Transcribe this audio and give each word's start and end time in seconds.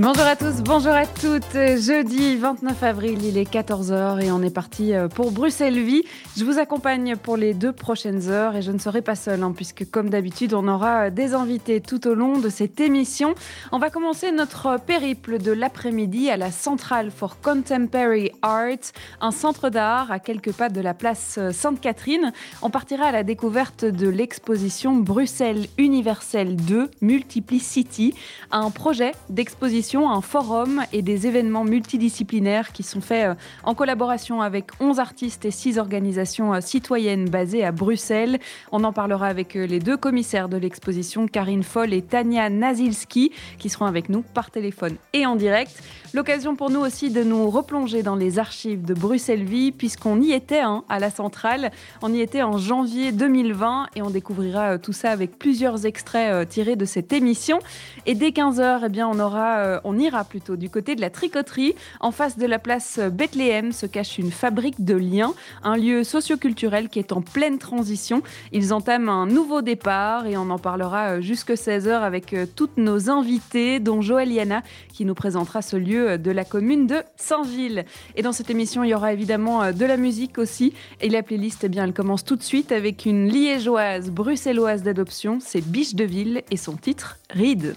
Bonjour 0.00 0.24
à 0.24 0.34
tous, 0.34 0.62
bonjour 0.62 0.92
à 0.92 1.04
toutes. 1.04 1.52
Jeudi 1.52 2.34
29 2.36 2.82
avril, 2.84 3.22
il 3.22 3.36
est 3.36 3.52
14h 3.52 4.24
et 4.24 4.32
on 4.32 4.40
est 4.40 4.48
parti 4.48 4.94
euh, 4.94 5.08
pour 5.08 5.30
Bruxelles 5.30 5.78
Vie. 5.78 6.04
Je 6.38 6.44
vous 6.46 6.58
accompagne 6.58 7.16
pour 7.16 7.36
les 7.36 7.52
deux 7.52 7.72
prochaines 7.72 8.30
heures 8.30 8.56
et 8.56 8.62
je 8.62 8.72
ne 8.72 8.78
serai 8.78 9.02
pas 9.02 9.14
seule 9.14 9.42
hein, 9.42 9.52
puisque 9.54 9.90
comme 9.90 10.08
d'habitude, 10.08 10.54
on 10.54 10.68
aura 10.68 11.08
euh, 11.08 11.10
des 11.10 11.34
invités 11.34 11.82
tout 11.82 12.08
au 12.08 12.14
long 12.14 12.38
de 12.38 12.48
cette 12.48 12.80
émission. 12.80 13.34
On 13.72 13.78
va 13.78 13.90
commencer 13.90 14.32
notre 14.32 14.80
périple 14.80 15.36
de 15.36 15.52
l'après-midi 15.52 16.30
à 16.30 16.38
la 16.38 16.50
Centrale 16.50 17.10
for 17.10 17.38
Contemporary 17.38 18.32
Art, 18.40 18.92
un 19.20 19.32
centre 19.32 19.68
d'art 19.68 20.10
à 20.10 20.18
quelques 20.18 20.54
pas 20.54 20.70
de 20.70 20.80
la 20.80 20.94
place 20.94 21.36
euh, 21.36 21.52
Sainte-Catherine. 21.52 22.32
On 22.62 22.70
partira 22.70 23.04
à 23.04 23.12
la 23.12 23.22
découverte 23.22 23.84
de 23.84 24.08
l'exposition 24.08 24.96
Bruxelles 24.96 25.66
Universelle 25.76 26.56
2 26.56 26.90
Multiplicity, 27.02 28.14
un 28.50 28.70
projet 28.70 29.12
d'exposition 29.28 29.89
un 29.98 30.20
forum 30.20 30.82
et 30.92 31.02
des 31.02 31.26
événements 31.26 31.64
multidisciplinaires 31.64 32.72
qui 32.72 32.82
sont 32.84 33.00
faits 33.00 33.30
euh, 33.30 33.34
en 33.64 33.74
collaboration 33.74 34.40
avec 34.40 34.66
11 34.78 35.00
artistes 35.00 35.44
et 35.44 35.50
6 35.50 35.78
organisations 35.78 36.54
euh, 36.54 36.60
citoyennes 36.60 37.28
basées 37.28 37.64
à 37.64 37.72
Bruxelles. 37.72 38.38
On 38.70 38.84
en 38.84 38.92
parlera 38.92 39.26
avec 39.26 39.56
euh, 39.56 39.66
les 39.66 39.80
deux 39.80 39.96
commissaires 39.96 40.48
de 40.48 40.56
l'exposition, 40.56 41.26
Karine 41.26 41.64
Foll 41.64 41.92
et 41.92 42.02
Tania 42.02 42.50
Nazilski, 42.50 43.32
qui 43.58 43.68
seront 43.68 43.86
avec 43.86 44.08
nous 44.08 44.22
par 44.22 44.52
téléphone 44.52 44.94
et 45.12 45.26
en 45.26 45.34
direct. 45.34 45.82
L'occasion 46.14 46.54
pour 46.56 46.70
nous 46.70 46.80
aussi 46.80 47.10
de 47.10 47.22
nous 47.22 47.50
replonger 47.50 48.02
dans 48.02 48.16
les 48.16 48.38
archives 48.38 48.84
de 48.84 48.94
Bruxelles 48.94 49.44
Vie, 49.44 49.72
puisqu'on 49.72 50.20
y 50.20 50.32
était 50.32 50.60
hein, 50.60 50.84
à 50.88 50.98
la 50.98 51.10
centrale. 51.10 51.70
On 52.02 52.12
y 52.12 52.20
était 52.20 52.42
en 52.42 52.58
janvier 52.58 53.12
2020 53.12 53.86
et 53.96 54.02
on 54.02 54.10
découvrira 54.10 54.78
tout 54.78 54.92
ça 54.92 55.10
avec 55.10 55.38
plusieurs 55.38 55.86
extraits 55.86 56.48
tirés 56.48 56.74
de 56.74 56.84
cette 56.84 57.12
émission. 57.12 57.60
Et 58.06 58.14
dès 58.14 58.30
15h, 58.30 58.82
eh 58.86 58.88
bien, 58.88 59.08
on 59.08 59.20
aura 59.20 59.69
on 59.84 59.98
ira 59.98 60.24
plutôt 60.24 60.56
du 60.56 60.70
côté 60.70 60.94
de 60.94 61.00
la 61.00 61.10
tricoterie. 61.10 61.74
En 62.00 62.10
face 62.10 62.38
de 62.38 62.46
la 62.46 62.58
place 62.58 62.98
Bethléem 62.98 63.72
se 63.72 63.86
cache 63.86 64.18
une 64.18 64.30
fabrique 64.30 64.84
de 64.84 64.94
liens, 64.94 65.34
un 65.62 65.76
lieu 65.76 66.04
socioculturel 66.04 66.88
qui 66.88 66.98
est 66.98 67.12
en 67.12 67.22
pleine 67.22 67.58
transition. 67.58 68.22
Ils 68.52 68.72
entament 68.72 69.08
un 69.08 69.26
nouveau 69.26 69.62
départ 69.62 70.26
et 70.26 70.36
on 70.36 70.50
en 70.50 70.58
parlera 70.58 71.16
euh, 71.16 71.20
jusque 71.20 71.50
16h 71.50 71.90
avec 71.90 72.32
euh, 72.32 72.46
toutes 72.54 72.76
nos 72.76 73.10
invités, 73.10 73.80
dont 73.80 74.02
Joël 74.02 74.32
Yana 74.32 74.62
qui 74.92 75.04
nous 75.04 75.14
présentera 75.14 75.62
ce 75.62 75.76
lieu 75.76 76.10
euh, 76.10 76.16
de 76.16 76.30
la 76.30 76.44
commune 76.44 76.86
de 76.86 77.02
Saint-Gilles. 77.16 77.84
Et 78.16 78.22
dans 78.22 78.32
cette 78.32 78.50
émission, 78.50 78.84
il 78.84 78.90
y 78.90 78.94
aura 78.94 79.12
évidemment 79.12 79.72
de 79.72 79.84
la 79.84 79.96
musique 79.96 80.38
aussi. 80.38 80.72
Et 81.00 81.08
la 81.08 81.22
playlist, 81.22 81.64
eh 81.64 81.68
bien, 81.68 81.84
elle 81.84 81.92
commence 81.92 82.24
tout 82.24 82.36
de 82.36 82.42
suite 82.42 82.72
avec 82.72 83.06
une 83.06 83.28
liégeoise 83.28 84.10
bruxelloise 84.10 84.82
d'adoption, 84.82 85.38
c'est 85.40 85.60
Biche 85.60 85.94
de 85.94 86.04
Ville 86.04 86.42
et 86.50 86.56
son 86.56 86.76
titre 86.76 87.18
Ride. 87.30 87.76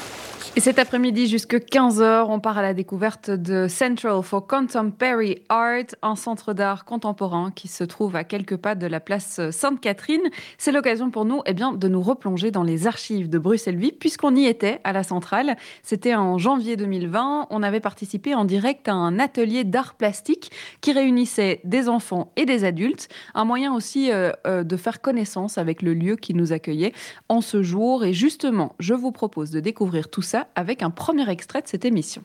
Et 0.57 0.59
cet 0.59 0.79
après-midi, 0.79 1.27
jusque 1.27 1.55
15h, 1.55 2.25
on 2.27 2.41
part 2.41 2.57
à 2.57 2.61
la 2.61 2.73
découverte 2.73 3.31
de 3.31 3.69
Central 3.69 4.21
for 4.21 4.45
Contemporary 4.45 5.41
Art, 5.47 5.95
un 6.01 6.17
centre 6.17 6.51
d'art 6.51 6.83
contemporain 6.83 7.51
qui 7.55 7.69
se 7.69 7.85
trouve 7.85 8.17
à 8.17 8.25
quelques 8.25 8.57
pas 8.57 8.75
de 8.75 8.85
la 8.85 8.99
place 8.99 9.39
Sainte-Catherine. 9.49 10.19
C'est 10.57 10.73
l'occasion 10.73 11.09
pour 11.09 11.23
nous 11.23 11.41
eh 11.45 11.53
bien, 11.53 11.71
de 11.71 11.87
nous 11.87 12.01
replonger 12.01 12.51
dans 12.51 12.63
les 12.63 12.85
archives 12.85 13.29
de 13.29 13.39
Bruxelles-Vie, 13.39 13.93
puisqu'on 13.93 14.35
y 14.35 14.45
était 14.45 14.81
à 14.83 14.91
la 14.91 15.03
centrale. 15.03 15.55
C'était 15.83 16.15
en 16.15 16.37
janvier 16.37 16.75
2020. 16.75 17.47
On 17.49 17.63
avait 17.63 17.79
participé 17.79 18.35
en 18.35 18.43
direct 18.43 18.89
à 18.89 18.93
un 18.93 19.19
atelier 19.19 19.63
d'art 19.63 19.93
plastique 19.93 20.51
qui 20.81 20.91
réunissait 20.91 21.61
des 21.63 21.87
enfants 21.87 22.33
et 22.35 22.45
des 22.45 22.65
adultes. 22.65 23.07
Un 23.35 23.45
moyen 23.45 23.73
aussi 23.73 24.11
euh, 24.11 24.33
euh, 24.45 24.65
de 24.65 24.75
faire 24.75 24.99
connaissance 24.99 25.57
avec 25.57 25.81
le 25.81 25.93
lieu 25.93 26.17
qui 26.17 26.33
nous 26.33 26.51
accueillait 26.51 26.91
en 27.29 27.39
ce 27.39 27.63
jour. 27.63 28.03
Et 28.03 28.11
justement, 28.11 28.75
je 28.79 28.93
vous 28.93 29.13
propose 29.13 29.49
de 29.51 29.61
découvrir 29.61 30.09
tout 30.09 30.21
ça 30.21 30.40
avec 30.55 30.83
un 30.83 30.89
premier 30.89 31.29
extrait 31.29 31.61
de 31.61 31.67
cette 31.67 31.85
émission. 31.85 32.23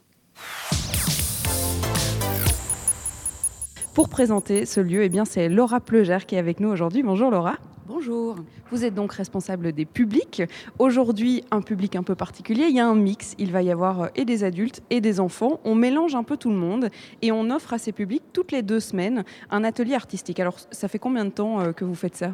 Pour 3.94 4.08
présenter 4.10 4.66
ce 4.66 4.80
lieu, 4.80 5.04
eh 5.04 5.08
bien, 5.08 5.24
c'est 5.24 5.48
Laura 5.48 5.80
Pleugère 5.80 6.26
qui 6.26 6.34
est 6.34 6.38
avec 6.38 6.60
nous 6.60 6.68
aujourd'hui. 6.68 7.02
Bonjour 7.02 7.30
Laura. 7.30 7.56
Bonjour. 7.86 8.36
Vous 8.70 8.84
êtes 8.84 8.94
donc 8.94 9.12
responsable 9.12 9.72
des 9.72 9.84
publics. 9.86 10.42
Aujourd'hui, 10.78 11.44
un 11.52 11.62
public 11.62 11.94
un 11.94 12.02
peu 12.02 12.14
particulier. 12.14 12.66
Il 12.68 12.74
y 12.74 12.80
a 12.80 12.86
un 12.86 12.96
mix. 12.96 13.34
Il 13.38 13.52
va 13.52 13.62
y 13.62 13.70
avoir 13.70 14.02
euh, 14.02 14.08
et 14.16 14.24
des 14.24 14.42
adultes 14.42 14.82
et 14.90 15.00
des 15.00 15.20
enfants. 15.20 15.60
On 15.64 15.76
mélange 15.76 16.16
un 16.16 16.24
peu 16.24 16.36
tout 16.36 16.50
le 16.50 16.56
monde 16.56 16.90
et 17.22 17.30
on 17.30 17.48
offre 17.48 17.72
à 17.72 17.78
ces 17.78 17.92
publics 17.92 18.24
toutes 18.32 18.50
les 18.50 18.62
deux 18.62 18.80
semaines 18.80 19.24
un 19.50 19.62
atelier 19.62 19.94
artistique. 19.94 20.40
Alors, 20.40 20.56
ça 20.72 20.88
fait 20.88 20.98
combien 20.98 21.24
de 21.24 21.30
temps 21.30 21.60
euh, 21.60 21.72
que 21.72 21.84
vous 21.84 21.94
faites 21.94 22.16
ça? 22.16 22.32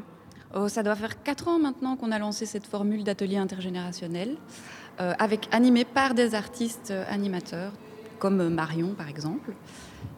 Oh, 0.54 0.68
Ça 0.68 0.82
doit 0.82 0.96
faire 0.96 1.22
quatre 1.22 1.48
ans 1.48 1.58
maintenant 1.58 1.96
qu'on 1.96 2.12
a 2.12 2.18
lancé 2.18 2.46
cette 2.46 2.66
formule 2.66 3.04
d'atelier 3.04 3.36
intergénérationnel. 3.36 4.38
Euh, 5.00 5.14
avec 5.18 5.48
animé 5.52 5.86
par 5.86 6.12
des 6.12 6.34
artistes 6.34 6.90
euh, 6.90 7.04
animateurs, 7.08 7.72
comme 8.18 8.50
Marion 8.50 8.88
par 8.88 9.08
exemple. 9.08 9.52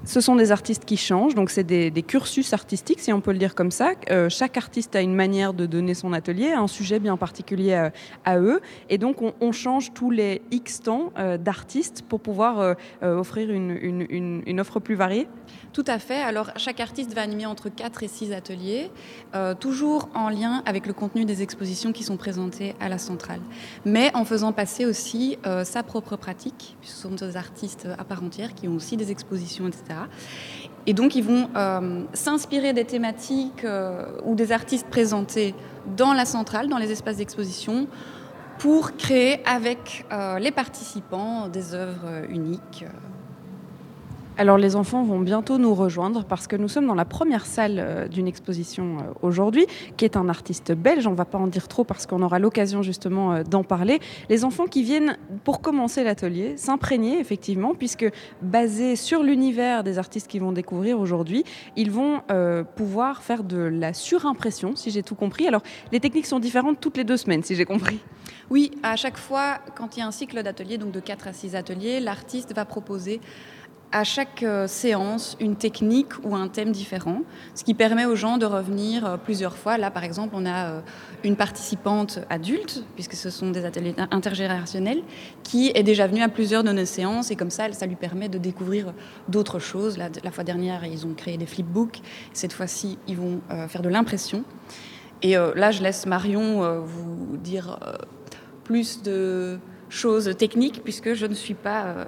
Ce 0.04 0.20
sont 0.20 0.36
des 0.36 0.52
artistes 0.52 0.84
qui 0.84 0.96
changent, 0.96 1.34
donc 1.34 1.50
c'est 1.50 1.64
des, 1.64 1.90
cursus 2.02 2.52
artistiques, 2.52 3.00
si 3.00 3.12
on 3.12 3.20
peut 3.20 3.32
le 3.32 3.38
dire 3.38 3.54
comme 3.54 3.70
ça. 3.70 3.92
Euh, 4.10 4.28
chaque 4.28 4.56
artiste 4.56 4.94
a 4.96 5.00
une 5.00 5.14
manière 5.14 5.54
de 5.54 5.66
donner 5.66 5.94
son 5.94 6.12
atelier, 6.12 6.52
un 6.52 6.66
sujet 6.66 6.98
bien 6.98 7.16
particulier 7.16 7.90
à, 8.24 8.38
eux, 8.38 8.60
et 8.90 8.98
donc 8.98 9.16
on, 9.22 9.52
change 9.52 9.92
tous 9.94 10.10
les 10.10 10.42
X 10.50 10.80
temps 10.80 11.12
d'artistes 11.38 12.02
pour 12.08 12.20
pouvoir 12.20 12.76
offrir 13.02 13.50
une, 13.50 14.60
offre 14.60 14.80
plus 14.80 14.96
variée. 14.96 15.28
Tout 15.74 15.84
à 15.88 15.98
fait. 15.98 16.22
Alors, 16.22 16.50
chaque 16.56 16.78
artiste 16.78 17.14
va 17.14 17.22
animer 17.22 17.46
entre 17.46 17.68
4 17.68 18.04
et 18.04 18.08
6 18.08 18.32
ateliers, 18.32 18.92
euh, 19.34 19.54
toujours 19.54 20.08
en 20.14 20.28
lien 20.28 20.62
avec 20.66 20.86
le 20.86 20.92
contenu 20.92 21.24
des 21.24 21.42
expositions 21.42 21.92
qui 21.92 22.04
sont 22.04 22.16
présentées 22.16 22.76
à 22.78 22.88
la 22.88 22.98
centrale, 22.98 23.40
mais 23.84 24.14
en 24.14 24.24
faisant 24.24 24.52
passer 24.52 24.86
aussi 24.86 25.36
euh, 25.46 25.64
sa 25.64 25.82
propre 25.82 26.14
pratique, 26.14 26.76
puisque 26.80 26.94
ce 26.94 27.02
sont 27.02 27.10
des 27.10 27.36
artistes 27.36 27.88
à 27.98 28.04
part 28.04 28.22
entière 28.22 28.54
qui 28.54 28.68
ont 28.68 28.76
aussi 28.76 28.96
des 28.96 29.10
expositions, 29.10 29.66
etc. 29.66 29.93
Et 30.86 30.92
donc, 30.92 31.14
ils 31.14 31.24
vont 31.24 31.48
euh, 31.56 32.02
s'inspirer 32.12 32.72
des 32.72 32.84
thématiques 32.84 33.66
ou 34.24 34.34
des 34.34 34.52
artistes 34.52 34.86
présentés 34.88 35.54
dans 35.96 36.12
la 36.12 36.24
centrale, 36.24 36.68
dans 36.68 36.78
les 36.78 36.92
espaces 36.92 37.16
d'exposition, 37.16 37.86
pour 38.58 38.96
créer 38.96 39.44
avec 39.46 40.06
les 40.38 40.50
participants 40.50 41.48
des 41.48 41.74
œuvres 41.74 42.24
uniques. 42.28 42.84
Alors 44.36 44.58
les 44.58 44.74
enfants 44.74 45.04
vont 45.04 45.20
bientôt 45.20 45.58
nous 45.58 45.76
rejoindre 45.76 46.24
parce 46.24 46.48
que 46.48 46.56
nous 46.56 46.66
sommes 46.66 46.88
dans 46.88 46.96
la 46.96 47.04
première 47.04 47.46
salle 47.46 47.76
euh, 47.78 48.08
d'une 48.08 48.26
exposition 48.26 48.98
euh, 48.98 49.12
aujourd'hui 49.22 49.64
qui 49.96 50.04
est 50.04 50.16
un 50.16 50.28
artiste 50.28 50.72
belge. 50.72 51.06
On 51.06 51.12
ne 51.12 51.16
va 51.16 51.24
pas 51.24 51.38
en 51.38 51.46
dire 51.46 51.68
trop 51.68 51.84
parce 51.84 52.04
qu'on 52.04 52.20
aura 52.20 52.40
l'occasion 52.40 52.82
justement 52.82 53.32
euh, 53.32 53.42
d'en 53.44 53.62
parler. 53.62 54.00
Les 54.28 54.44
enfants 54.44 54.66
qui 54.66 54.82
viennent 54.82 55.18
pour 55.44 55.60
commencer 55.60 56.02
l'atelier, 56.02 56.56
s'imprégner 56.56 57.20
effectivement 57.20 57.76
puisque 57.76 58.10
basés 58.42 58.96
sur 58.96 59.22
l'univers 59.22 59.84
des 59.84 59.98
artistes 59.98 60.26
qu'ils 60.26 60.40
vont 60.40 60.50
découvrir 60.50 60.98
aujourd'hui, 60.98 61.44
ils 61.76 61.92
vont 61.92 62.22
pouvoir 62.76 63.22
faire 63.22 63.44
de 63.44 63.58
la 63.58 63.92
surimpression 63.92 64.74
si 64.74 64.90
j'ai 64.90 65.02
tout 65.02 65.14
compris. 65.14 65.46
Alors 65.46 65.62
les 65.92 66.00
techniques 66.00 66.26
sont 66.26 66.40
différentes 66.40 66.80
toutes 66.80 66.96
les 66.96 67.04
deux 67.04 67.16
semaines 67.16 67.42
si 67.42 67.54
j'ai 67.54 67.64
compris. 67.64 68.00
Oui, 68.50 68.72
à 68.82 68.96
chaque 68.96 69.16
fois 69.16 69.58
quand 69.76 69.96
il 69.96 70.00
y 70.00 70.02
a 70.02 70.06
un 70.06 70.10
cycle 70.10 70.42
d'ateliers, 70.42 70.78
donc 70.78 70.90
de 70.92 71.00
4 71.00 71.28
à 71.28 71.32
6 71.32 71.54
ateliers, 71.54 72.00
l'artiste 72.00 72.54
va 72.54 72.64
proposer 72.64 73.20
à 73.94 74.02
chaque 74.02 74.42
euh, 74.42 74.66
séance 74.66 75.36
une 75.38 75.54
technique 75.54 76.12
ou 76.24 76.34
un 76.34 76.48
thème 76.48 76.72
différent, 76.72 77.22
ce 77.54 77.62
qui 77.62 77.74
permet 77.74 78.06
aux 78.06 78.16
gens 78.16 78.38
de 78.38 78.44
revenir 78.44 79.06
euh, 79.06 79.16
plusieurs 79.16 79.56
fois. 79.56 79.78
Là, 79.78 79.92
par 79.92 80.02
exemple, 80.02 80.34
on 80.36 80.44
a 80.44 80.66
euh, 80.66 80.80
une 81.22 81.36
participante 81.36 82.18
adulte, 82.28 82.82
puisque 82.96 83.14
ce 83.14 83.30
sont 83.30 83.52
des 83.52 83.64
ateliers 83.64 83.94
intergénérationnels, 84.10 85.00
qui 85.44 85.70
est 85.72 85.84
déjà 85.84 86.08
venue 86.08 86.22
à 86.22 86.28
plusieurs 86.28 86.64
de 86.64 86.72
nos 86.72 86.84
séances 86.84 87.30
et 87.30 87.36
comme 87.36 87.50
ça, 87.50 87.72
ça 87.72 87.86
lui 87.86 87.94
permet 87.94 88.28
de 88.28 88.36
découvrir 88.36 88.92
d'autres 89.28 89.60
choses. 89.60 89.96
La, 89.96 90.08
la 90.24 90.32
fois 90.32 90.42
dernière, 90.42 90.84
ils 90.84 91.06
ont 91.06 91.14
créé 91.14 91.36
des 91.36 91.46
flipbooks. 91.46 92.00
Cette 92.32 92.52
fois-ci, 92.52 92.98
ils 93.06 93.16
vont 93.16 93.40
faire 93.68 93.82
de 93.82 93.88
l'impression. 93.88 94.42
Et 95.22 95.34
là, 95.36 95.70
je 95.70 95.82
laisse 95.82 96.04
Marion 96.06 96.80
vous 96.80 97.36
dire 97.36 97.78
plus 98.64 99.02
de 99.02 99.58
choses 99.88 100.36
techniques, 100.36 100.82
puisque 100.82 101.14
je 101.14 101.26
ne 101.26 101.34
suis 101.34 101.54
pas 101.54 102.06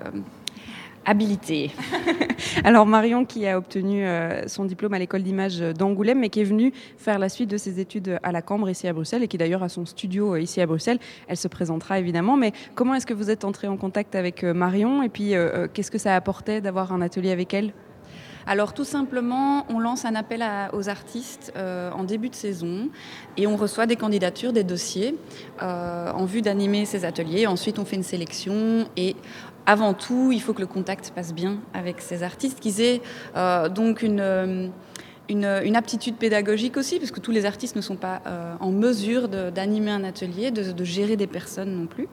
habilité. 1.07 1.71
Alors 2.65 2.85
Marion 2.85 3.25
qui 3.25 3.47
a 3.47 3.57
obtenu 3.57 4.05
euh, 4.05 4.47
son 4.49 4.65
diplôme 4.65 4.93
à 4.93 4.99
l'école 4.99 5.23
d'image 5.23 5.61
d'Angoulême 5.61 6.19
mais 6.19 6.29
qui 6.29 6.41
est 6.41 6.45
venue 6.45 6.73
faire 6.99 7.19
la 7.19 7.29
suite 7.29 7.49
de 7.49 7.57
ses 7.57 7.81
études 7.81 8.19
à 8.23 8.33
la 8.33 8.43
Cambre 8.43 8.69
ici 8.69 8.89
à 8.89 8.93
Bruxelles 8.93 9.23
et 9.23 9.29
qui 9.29 9.39
d'ailleurs 9.39 9.63
a 9.63 9.69
son 9.69 9.87
studio 9.87 10.35
euh, 10.35 10.41
ici 10.41 10.61
à 10.61 10.67
Bruxelles. 10.67 10.99
Elle 11.29 11.37
se 11.37 11.49
présentera 11.49 11.99
évidemment 11.99 12.37
mais 12.37 12.53
comment 12.75 12.95
est-ce 12.95 13.07
que 13.07 13.15
vous 13.15 13.31
êtes 13.31 13.45
entré 13.45 13.69
en 13.69 13.77
contact 13.77 14.15
avec 14.15 14.45
euh, 14.45 14.53
Marion 14.53 15.03
et 15.03 15.09
puis 15.09 15.35
qu'est-ce 15.73 15.91
que 15.91 15.99
ça 15.99 16.17
apportait 16.17 16.61
d'avoir 16.61 16.93
un 16.93 17.01
atelier 17.01 17.31
avec 17.31 17.55
elle? 17.55 17.73
Alors 18.49 18.73
tout 18.73 18.85
simplement, 18.85 19.67
on 19.69 19.81
lance 19.81 20.05
un 20.05 20.15
appel 20.15 20.45
aux 20.73 20.89
artistes 20.89 21.53
euh, 21.57 21.91
en 21.91 22.05
début 22.05 22.29
de 22.29 22.35
saison 22.37 22.89
et 23.37 23.49
on 23.49 23.57
reçoit 23.57 23.87
des 23.87 23.97
candidatures, 23.97 24.53
des 24.53 24.63
dossiers 24.63 25.17
euh, 25.63 26.13
en 26.13 26.25
vue 26.27 26.43
d'animer 26.43 26.85
ces 26.85 27.05
ateliers. 27.05 27.49
Ensuite, 27.49 27.81
on 27.81 27.85
fait 27.85 27.97
une 27.97 28.05
sélection 28.05 28.87
et 28.97 29.17
avant 29.67 29.95
tout, 29.95 30.31
il 30.33 30.41
faut 30.41 30.53
que 30.53 30.61
le 30.61 30.67
contact 30.67 31.13
passe 31.15 31.35
bien 31.35 31.59
avec 31.75 32.01
ces 32.01 32.23
artistes, 32.23 32.61
qu'ils 32.61 32.81
aient 32.81 33.03
euh, 33.37 33.69
donc 33.69 34.03
une... 34.03 34.73
Une, 35.29 35.75
aptitude 35.75 36.15
pédagogique 36.15 36.77
aussi, 36.77 37.01
parce 37.01 37.11
que 37.11 37.19
tous 37.19 37.33
les 37.33 37.47
artistes 37.47 37.75
ne 37.75 37.81
sont 37.81 37.97
pas 37.97 38.23
en 38.61 38.71
mesure 38.71 39.27
d'animer 39.29 39.91
un 39.91 40.05
atelier, 40.05 40.53
de, 40.53 40.85
gérer 40.85 41.17
des 41.17 41.27
personnes 41.27 41.75
non 41.75 41.87
plus. 41.89 42.07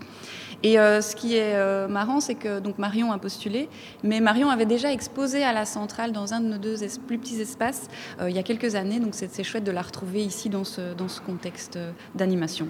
Et 0.63 0.79
euh, 0.79 1.01
ce 1.01 1.15
qui 1.15 1.35
est 1.35 1.55
euh, 1.55 1.89
marrant, 1.89 2.21
c'est 2.21 2.35
que 2.35 2.61
donc 2.61 2.79
Marion 2.79 3.11
a 3.11 3.17
postulé, 3.17 3.67
mais 4.01 4.21
Marion 4.21 4.49
avait 4.49 4.65
déjà 4.65 4.94
exposé 4.94 5.44
à 5.44 5.51
la 5.51 5.65
centrale 5.65 6.13
dans 6.13 6.33
un 6.33 6.39
de 6.39 6.47
nos 6.47 6.57
deux 6.57 6.77
plus 7.06 7.17
petits 7.17 7.41
espaces 7.41 7.89
euh, 8.21 8.29
il 8.29 8.35
y 8.35 8.39
a 8.39 8.44
quelques 8.44 8.75
années. 8.75 9.01
Donc 9.01 9.13
c'est 9.13 9.44
chouette 9.44 9.65
de 9.65 9.71
la 9.71 9.81
retrouver 9.81 10.23
ici 10.23 10.49
dans 10.49 10.63
ce 10.63 11.21
contexte 11.25 11.77
d'animation. 12.15 12.67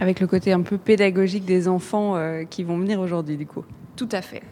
Avec 0.00 0.20
le 0.20 0.28
côté 0.28 0.52
un 0.52 0.62
peu 0.62 0.78
pédagogique 0.78 1.44
des 1.44 1.66
enfants 1.66 2.16
qui 2.50 2.62
vont 2.62 2.78
venir 2.78 3.00
aujourd'hui, 3.00 3.36
du 3.36 3.46
coup. 3.46 3.64
Tout 3.96 4.08
à 4.12 4.22
fait. 4.22 4.42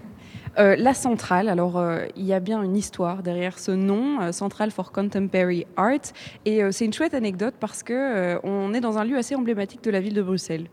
la 0.57 0.95
centrale, 0.95 1.49
alors 1.49 1.83
il 2.17 2.25
y 2.25 2.33
a 2.33 2.41
bien 2.41 2.63
une 2.63 2.77
histoire 2.77 3.23
derrière 3.23 3.59
ce 3.59 3.73
nom, 3.73 4.33
Central 4.33 4.71
for 4.71 4.93
Contemporary 4.93 5.67
Art, 5.77 6.13
et 6.45 6.61
c'est 6.71 6.85
une 6.85 6.93
chouette 6.93 7.15
anecdote 7.15 7.55
parce 7.59 7.83
que 7.83 8.39
on 8.45 8.75
est 8.75 8.81
dans 8.81 8.99
un 8.99 9.05
lieu 9.05 9.17
assez 9.17 9.35
emblématique 9.35 9.83
de 9.83 9.91
la 9.91 10.01
ville 10.01 10.15
de 10.15 10.23
Bruxelles. 10.23 10.69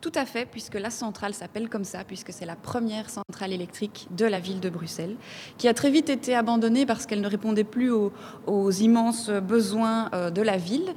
Tout 0.00 0.12
à 0.14 0.26
fait, 0.26 0.44
puisque 0.44 0.74
la 0.74 0.90
centrale 0.90 1.32
s'appelle 1.32 1.68
comme 1.68 1.84
ça, 1.84 2.04
puisque 2.04 2.32
c'est 2.32 2.44
la 2.44 2.56
première 2.56 3.08
centrale 3.08 3.52
électrique 3.52 4.06
de 4.10 4.26
la 4.26 4.38
ville 4.38 4.60
de 4.60 4.68
Bruxelles, 4.68 5.16
qui 5.56 5.66
a 5.66 5.72
très 5.72 5.90
vite 5.90 6.10
été 6.10 6.34
abandonnée 6.34 6.84
parce 6.84 7.06
qu'elle 7.06 7.22
ne 7.22 7.28
répondait 7.28 7.64
plus 7.64 7.90
aux, 7.90 8.70
immenses 8.70 9.30
besoins 9.30 10.10
euh, 10.12 10.30
de 10.30 10.42
la 10.42 10.58
ville, 10.58 10.94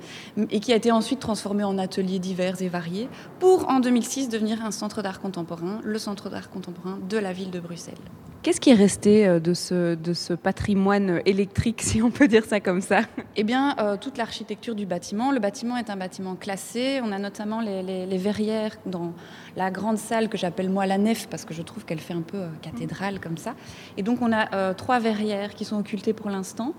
et 0.52 0.60
qui 0.60 0.74
a 0.74 0.76
été 0.76 0.92
ensuite 0.92 1.20
transformée 1.20 1.64
en 1.64 1.78
ateliers 1.78 2.20
divers 2.20 2.62
et 2.62 2.68
variés, 2.68 3.08
pour 3.40 3.70
en 3.70 3.80
2006 3.80 4.30
devenir 4.30 4.64
un 4.66 4.72
centre 4.72 5.02
d'art 5.02 5.22
contemporain, 5.22 5.80
le 5.84 6.00
centre 6.00 6.30
d'art 6.30 6.50
contemporain 6.50 7.00
de 7.10 7.18
la 7.18 7.32
ville 7.32 7.52
de 7.52 7.60
Bruxelles. 7.60 7.96
Qu'est-ce 8.44 8.62
qui 8.62 8.70
est 8.70 8.76
resté 8.76 9.28
euh, 9.28 9.40
de 9.40 9.54
ce, 9.54 9.96
de 9.96 10.14
ce 10.14 10.34
patrimoine 10.34 11.22
électrique, 11.26 11.82
si 11.82 12.02
on 12.02 12.12
peut 12.12 12.28
dire 12.28 12.46
ça 12.46 12.60
comme 12.60 12.82
ça? 12.82 13.02
Eh 13.36 13.44
bien, 13.44 13.76
euh, 13.80 13.98
toute 13.98 14.18
l'architecture 14.18 14.76
du 14.76 14.86
bâtiment. 14.86 15.32
Le 15.32 15.40
bâtiment 15.40 15.78
est 15.78 15.90
un 15.90 15.96
bâtiment 15.96 16.36
classé. 16.36 17.02
On 17.04 17.12
a 17.12 17.20
notamment 17.20 17.62
les, 17.62 18.18
verrières 18.18 18.78
dans 18.86 19.14
la 19.56 19.72
grande 19.72 19.98
salle 19.98 20.30
que 20.30 20.38
j'appelle 20.38 20.70
moi 20.70 20.86
la 20.86 20.98
nef, 20.98 21.28
parce 21.28 21.46
que 21.46 21.54
je 21.54 21.62
trouve 21.62 21.86
qu'elle 21.86 22.00
fait 22.00 22.14
un 22.14 22.22
peu 22.22 22.38
euh, 22.38 22.48
cathédrale 22.62 23.20
comme 23.20 23.38
ça. 23.38 23.56
Et 23.98 24.04
donc, 24.04 24.22
on 24.22 24.32
a 24.32 24.74
trois 24.74 25.00
verrières 25.00 25.54
qui 25.56 25.66
sont 25.66 25.78
occultées 25.78 26.14
pour 26.14 26.30
l'instant 26.30 26.74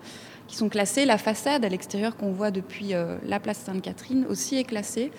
qui 0.47 0.57
sont 0.57 0.71
classées. 0.71 1.05
La 1.05 1.19
façade 1.19 1.65
à 1.65 1.69
l'extérieur 1.69 2.17
qu'on 2.17 2.33
voit 2.33 2.51
depuis 2.51 2.93
la 3.27 3.39
place 3.39 3.59
Sainte-Catherine 3.59 4.25
aussi 4.31 4.57
est 4.57 4.65
classée. 4.65 5.11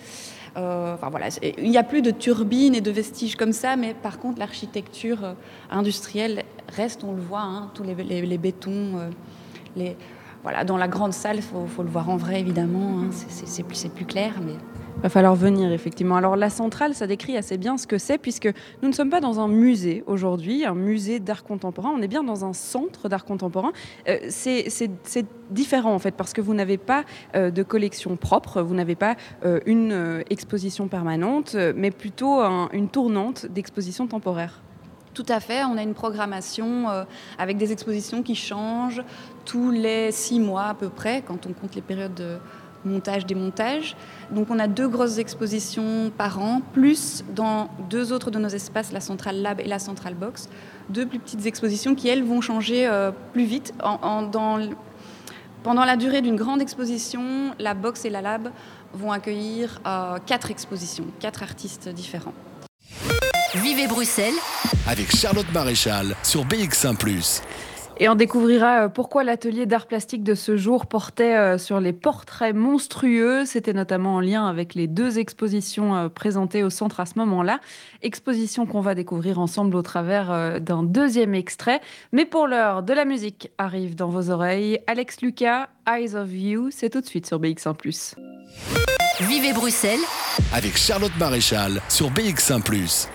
Euh, 0.56 0.94
enfin, 0.94 1.10
voilà, 1.10 1.28
il 1.42 1.70
n'y 1.70 1.78
a 1.78 1.84
plus 1.84 2.02
de 2.02 2.10
turbines 2.10 2.74
et 2.74 2.80
de 2.80 2.90
vestiges 2.90 3.36
comme 3.36 3.52
ça, 3.52 3.76
mais 3.76 3.94
par 3.94 4.18
contre 4.18 4.40
l'architecture 4.40 5.24
euh, 5.24 5.34
industrielle 5.70 6.42
reste, 6.68 7.04
on 7.04 7.12
le 7.12 7.20
voit, 7.20 7.42
hein, 7.42 7.70
tous 7.74 7.84
les, 7.84 7.94
bétons, 8.38 8.98
euh, 8.98 9.10
les, 9.76 9.96
voilà, 10.42 10.64
dans 10.64 10.76
la 10.76 10.88
grande 10.88 11.12
salle, 11.12 11.36
il 11.36 11.42
faut, 11.42 11.82
le 11.82 11.88
voir 11.88 12.10
en 12.10 12.16
vrai 12.16 12.40
évidemment, 12.40 13.00
hein, 13.00 13.10
c'est 13.28 13.62
plus, 13.62 13.86
plus 13.94 14.06
clair, 14.06 14.34
mais 14.44 14.54
Va 15.02 15.08
falloir 15.08 15.34
venir, 15.34 15.72
effectivement. 15.72 16.16
Alors, 16.16 16.36
la 16.36 16.50
centrale, 16.50 16.94
ça 16.94 17.06
décrit 17.06 17.34
assez 17.38 17.56
bien 17.56 17.78
ce 17.78 17.86
que 17.86 17.96
c'est, 17.96 18.18
puisque 18.18 18.50
nous 18.82 18.88
ne 18.88 18.92
sommes 18.92 19.08
pas 19.08 19.20
dans 19.20 19.40
un 19.40 19.48
musée 19.48 20.04
aujourd'hui, 20.06 20.66
un 20.66 20.74
musée 20.74 21.20
d'art 21.20 21.42
contemporain, 21.42 21.90
on 21.96 22.02
est 22.02 22.08
bien 22.08 22.22
dans 22.22 22.44
un 22.44 22.52
centre 22.52 23.08
d'art 23.08 23.24
contemporain. 23.24 23.72
Euh, 24.08 24.18
c'est 24.28 25.26
différent, 25.50 25.94
en 25.94 25.98
fait, 25.98 26.14
parce 26.14 26.34
que 26.34 26.42
vous 26.42 26.52
n'avez 26.52 26.76
pas 26.76 27.04
euh, 27.34 27.50
de 27.50 27.62
collection 27.62 28.16
propre, 28.16 28.60
vous 28.60 28.74
n'avez 28.74 28.94
pas 28.94 29.16
euh, 29.46 29.60
une 29.64 30.22
exposition 30.28 30.86
permanente, 30.86 31.56
mais 31.74 31.90
plutôt 31.90 32.40
une 32.72 32.88
tournante 32.88 33.46
d'exposition 33.46 34.06
temporaire. 34.06 34.60
Tout 35.14 35.26
à 35.28 35.40
fait, 35.40 35.64
on 35.64 35.78
a 35.78 35.82
une 35.82 35.94
programmation 35.94 36.86
avec 37.38 37.56
des 37.56 37.72
expositions 37.72 38.22
qui 38.22 38.34
changent 38.34 39.02
tous 39.44 39.70
les 39.70 40.12
six 40.12 40.38
mois 40.38 40.66
à 40.66 40.74
peu 40.74 40.88
près, 40.88 41.22
quand 41.26 41.46
on 41.46 41.52
compte 41.52 41.74
les 41.74 41.82
périodes 41.82 42.14
de 42.14 42.36
montage, 42.84 43.26
démontage. 43.26 43.96
Donc 44.30 44.48
on 44.50 44.58
a 44.58 44.66
deux 44.66 44.88
grosses 44.88 45.18
expositions 45.18 46.10
par 46.16 46.40
an, 46.40 46.62
plus 46.72 47.24
dans 47.34 47.68
deux 47.88 48.12
autres 48.12 48.30
de 48.30 48.38
nos 48.38 48.48
espaces, 48.48 48.92
la 48.92 49.00
Centrale 49.00 49.42
Lab 49.42 49.60
et 49.60 49.66
la 49.66 49.78
Centrale 49.78 50.14
Box, 50.14 50.48
deux 50.88 51.06
plus 51.06 51.18
petites 51.18 51.46
expositions 51.46 51.94
qui, 51.94 52.08
elles, 52.08 52.24
vont 52.24 52.40
changer 52.40 52.86
euh, 52.86 53.10
plus 53.32 53.44
vite. 53.44 53.74
pendant 55.62 55.84
la 55.84 55.96
durée 55.96 56.22
d'une 56.22 56.36
grande 56.36 56.62
exposition, 56.62 57.54
la 57.58 57.74
Box 57.74 58.04
et 58.04 58.10
la 58.10 58.22
Lab 58.22 58.50
vont 58.94 59.12
accueillir 59.12 59.80
euh, 59.86 60.18
quatre 60.24 60.50
expositions, 60.50 61.06
quatre 61.20 61.42
artistes 61.42 61.88
différents. 61.88 62.34
Vivez 63.54 63.88
Bruxelles 63.88 64.34
avec 64.86 65.14
Charlotte 65.14 65.52
Maréchal 65.52 66.14
sur 66.22 66.44
BX1⁇ 66.44 66.96
et 68.00 68.08
on 68.08 68.14
découvrira 68.14 68.84
euh, 68.84 68.88
pourquoi 68.88 69.24
l'atelier 69.24 69.66
d'art 69.66 69.86
plastique 69.86 70.24
de 70.24 70.34
ce 70.34 70.56
jour 70.56 70.86
portait 70.86 71.36
euh, 71.36 71.58
sur 71.58 71.80
les 71.80 71.92
portraits 71.92 72.54
monstrueux. 72.54 73.44
C'était 73.44 73.74
notamment 73.74 74.16
en 74.16 74.20
lien 74.20 74.46
avec 74.46 74.74
les 74.74 74.86
deux 74.86 75.18
expositions 75.18 75.94
euh, 75.94 76.08
présentées 76.08 76.64
au 76.64 76.70
centre 76.70 76.98
à 77.00 77.04
ce 77.04 77.18
moment-là. 77.18 77.60
Exposition 78.00 78.64
qu'on 78.64 78.80
va 78.80 78.94
découvrir 78.94 79.38
ensemble 79.38 79.76
au 79.76 79.82
travers 79.82 80.60
d'un 80.60 80.82
deuxième 80.82 81.34
extrait. 81.34 81.82
Mais 82.12 82.24
pour 82.24 82.46
l'heure, 82.46 82.82
de 82.82 82.94
la 82.94 83.04
musique 83.04 83.50
arrive 83.58 83.94
dans 83.94 84.08
vos 84.08 84.30
oreilles. 84.30 84.80
Alex 84.86 85.20
Lucas, 85.20 85.68
Eyes 85.86 86.16
of 86.16 86.32
You, 86.32 86.70
c'est 86.70 86.88
tout 86.88 87.02
de 87.02 87.06
suite 87.06 87.26
sur 87.26 87.38
BX1⁇ 87.38 87.76
Vivez 89.20 89.52
Bruxelles 89.52 90.00
avec 90.54 90.78
Charlotte 90.78 91.12
Maréchal 91.18 91.82
sur 91.90 92.10
BX1⁇ 92.10 92.62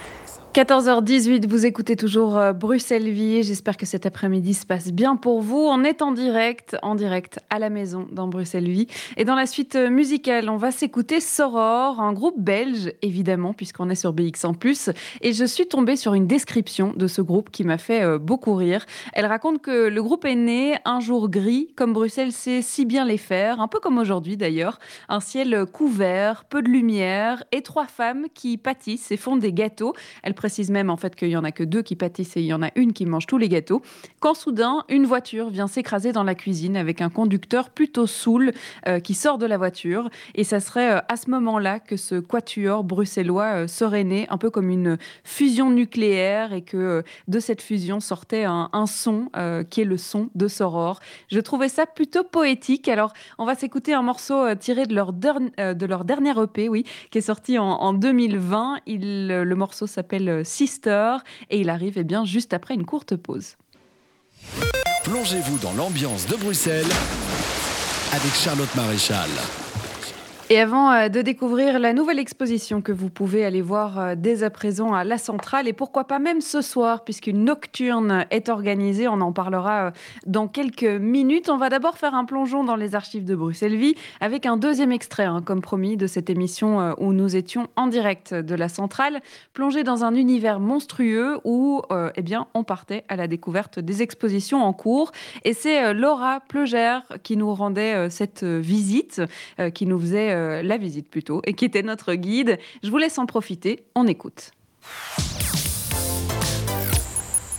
14h18, 0.55 1.49
vous 1.49 1.65
écoutez 1.65 1.97
toujours 1.97 2.37
euh, 2.37 2.53
Bruxelles 2.53 3.09
Vie. 3.09 3.43
J'espère 3.43 3.75
que 3.75 3.85
cet 3.85 4.05
après-midi 4.05 4.53
se 4.53 4.65
passe 4.65 4.93
bien 4.93 5.17
pour 5.17 5.41
vous. 5.41 5.57
On 5.57 5.83
est 5.83 6.01
en 6.01 6.13
direct, 6.13 6.77
en 6.81 6.95
direct 6.95 7.41
à 7.49 7.59
la 7.59 7.69
maison 7.69 8.07
dans 8.09 8.29
Bruxelles 8.29 8.69
Vie. 8.69 8.87
Et 9.17 9.25
dans 9.25 9.35
la 9.35 9.47
suite 9.47 9.75
euh, 9.75 9.89
musicale, 9.89 10.49
on 10.49 10.55
va 10.55 10.71
s'écouter 10.71 11.19
Soror, 11.19 11.99
un 11.99 12.13
groupe 12.13 12.39
belge, 12.39 12.93
évidemment, 13.01 13.51
puisqu'on 13.51 13.89
est 13.89 13.95
sur 13.95 14.13
BX 14.13 14.45
en 14.45 14.53
plus. 14.53 14.89
Et 15.19 15.33
je 15.33 15.43
suis 15.43 15.67
tombée 15.67 15.97
sur 15.97 16.13
une 16.13 16.25
description 16.25 16.93
de 16.95 17.07
ce 17.07 17.21
groupe 17.21 17.49
qui 17.49 17.65
m'a 17.65 17.77
fait 17.77 18.03
euh, 18.03 18.17
beaucoup 18.17 18.53
rire. 18.53 18.85
Elle 19.11 19.25
raconte 19.25 19.61
que 19.61 19.89
le 19.89 20.01
groupe 20.01 20.23
est 20.23 20.35
né 20.35 20.77
un 20.85 21.01
jour 21.01 21.27
gris, 21.27 21.73
comme 21.75 21.91
Bruxelles 21.91 22.31
sait 22.31 22.61
si 22.61 22.85
bien 22.85 23.03
les 23.03 23.17
faire, 23.17 23.59
un 23.59 23.67
peu 23.67 23.81
comme 23.81 23.97
aujourd'hui 23.97 24.37
d'ailleurs. 24.37 24.79
Un 25.09 25.19
ciel 25.19 25.65
couvert, 25.65 26.45
peu 26.45 26.61
de 26.61 26.69
lumière 26.69 27.43
et 27.51 27.61
trois 27.61 27.87
femmes 27.87 28.27
qui 28.33 28.57
pâtissent 28.57 29.11
et 29.11 29.17
font 29.17 29.35
des 29.35 29.51
gâteaux. 29.51 29.93
Précise 30.45 30.69
même 30.69 30.91
en 30.91 30.95
fait 30.95 31.15
qu'il 31.15 31.29
y 31.29 31.37
en 31.37 31.43
a 31.43 31.51
que 31.51 31.63
deux 31.63 31.81
qui 31.81 31.95
pâtissent 31.95 32.37
et 32.37 32.41
il 32.41 32.45
y 32.45 32.53
en 32.53 32.61
a 32.61 32.69
une 32.75 32.93
qui 32.93 33.07
mange 33.07 33.25
tous 33.25 33.39
les 33.39 33.49
gâteaux. 33.49 33.81
Quand 34.19 34.35
soudain, 34.35 34.83
une 34.89 35.07
voiture 35.07 35.49
vient 35.49 35.65
s'écraser 35.65 36.11
dans 36.11 36.23
la 36.23 36.35
cuisine 36.35 36.77
avec 36.77 37.01
un 37.01 37.09
conducteur 37.09 37.71
plutôt 37.71 38.05
saoul 38.05 38.53
euh, 38.87 38.99
qui 38.99 39.15
sort 39.15 39.39
de 39.39 39.47
la 39.47 39.57
voiture. 39.57 40.07
Et 40.35 40.43
ça 40.43 40.59
serait 40.59 40.97
euh, 40.97 40.99
à 41.09 41.17
ce 41.17 41.31
moment-là 41.31 41.79
que 41.79 41.97
ce 41.97 42.19
quatuor 42.19 42.83
bruxellois 42.83 43.63
euh, 43.63 43.67
serait 43.67 44.03
né, 44.03 44.27
un 44.29 44.37
peu 44.37 44.51
comme 44.51 44.69
une 44.69 44.99
fusion 45.23 45.71
nucléaire 45.71 46.53
et 46.53 46.61
que 46.61 47.03
de 47.27 47.39
cette 47.39 47.63
fusion 47.63 47.99
sortait 47.99 48.43
un, 48.43 48.69
son 48.85 49.31
qui 49.71 49.81
est 49.81 49.85
le 49.85 49.97
son 49.97 50.29
de 50.35 50.47
Soror. 50.47 50.99
Je 51.29 51.39
trouvais 51.39 51.69
ça 51.69 51.87
plutôt 51.87 52.23
poétique. 52.23 52.87
Alors, 52.87 53.13
on 53.39 53.45
va 53.45 53.55
s'écouter 53.55 53.95
un 53.95 54.03
morceau 54.03 54.53
tiré 54.53 54.85
de 54.85 54.93
leur, 54.93 55.11
de 55.11 55.85
leur 55.85 56.05
dernier 56.05 56.33
EP, 56.39 56.69
oui, 56.69 56.85
qui 57.09 57.17
est 57.17 57.21
sorti 57.21 57.57
en, 57.57 57.93
2020. 57.93 58.81
Il, 58.85 59.27
le 59.27 59.55
morceau 59.55 59.87
s'appelle 59.87 60.34
Sister 60.43 61.17
et 61.49 61.59
il 61.59 61.69
arrive 61.69 61.97
eh 61.97 62.03
bien, 62.03 62.25
juste 62.25 62.53
après 62.53 62.73
une 62.73 62.85
courte 62.85 63.15
pause. 63.15 63.55
Plongez-vous 65.03 65.57
dans 65.59 65.73
l'ambiance 65.73 66.27
de 66.27 66.35
Bruxelles 66.35 66.91
avec 68.11 68.33
Charlotte 68.33 68.73
Maréchal. 68.75 69.29
Et 70.51 70.59
avant 70.59 70.91
euh, 70.91 71.09
de 71.09 71.23
découvrir 71.23 71.79
la 71.79 71.91
nouvelle 71.91 72.19
exposition 72.19 72.83
que 72.83 72.91
vous 72.91 73.09
pouvez 73.09 73.43
aller 73.43 73.63
voir 73.63 73.97
euh, 73.99 74.13
dès 74.15 74.43
à 74.43 74.51
présent 74.51 74.93
à 74.93 75.03
la 75.03 75.17
centrale 75.17 75.67
et 75.67 75.73
pourquoi 75.73 76.03
pas 76.03 76.19
même 76.19 76.39
ce 76.39 76.61
soir 76.61 77.03
puisqu'une 77.03 77.43
nocturne 77.43 78.27
est 78.29 78.47
organisée, 78.49 79.07
on 79.07 79.21
en 79.21 79.31
parlera 79.31 79.87
euh, 79.87 79.91
dans 80.27 80.47
quelques 80.47 80.83
minutes. 80.83 81.49
On 81.49 81.57
va 81.57 81.69
d'abord 81.69 81.97
faire 81.97 82.13
un 82.13 82.25
plongeon 82.25 82.63
dans 82.63 82.75
les 82.75 82.93
archives 82.93 83.25
de 83.25 83.33
Bruxelles 83.33 83.75
Vie 83.75 83.95
avec 84.21 84.45
un 84.45 84.55
deuxième 84.55 84.91
extrait, 84.91 85.23
hein, 85.23 85.41
comme 85.43 85.61
promis, 85.61 85.97
de 85.97 86.05
cette 86.05 86.29
émission 86.29 86.93
où 86.99 87.11
nous 87.11 87.35
étions 87.35 87.67
en 87.75 87.87
direct 87.87 88.33
de 88.35 88.53
la 88.53 88.69
centrale, 88.69 89.21
plongé 89.53 89.83
dans 89.83 90.03
un 90.03 90.13
univers 90.13 90.59
monstrueux 90.59 91.39
où 91.43 91.81
eh 92.15 92.21
bien, 92.21 92.47
on 92.53 92.63
partait 92.63 93.03
à 93.07 93.15
la 93.15 93.27
découverte 93.27 93.79
des 93.79 94.01
expositions 94.01 94.63
en 94.63 94.73
cours. 94.73 95.11
Et 95.43 95.53
c'est 95.53 95.93
Laura 95.93 96.41
Pleugère 96.41 97.03
qui 97.23 97.37
nous 97.37 97.53
rendait 97.53 98.09
cette 98.09 98.43
visite, 98.43 99.21
qui 99.73 99.85
nous 99.85 99.99
faisait 99.99 100.34
euh, 100.35 100.61
la 100.61 100.77
visite 100.77 101.09
plutôt, 101.09 101.41
et 101.45 101.53
qui 101.53 101.65
était 101.65 101.83
notre 101.83 102.13
guide. 102.13 102.59
Je 102.83 102.89
vous 102.89 102.97
laisse 102.97 103.17
en 103.17 103.25
profiter, 103.25 103.85
on 103.95 104.07
écoute. 104.07 104.51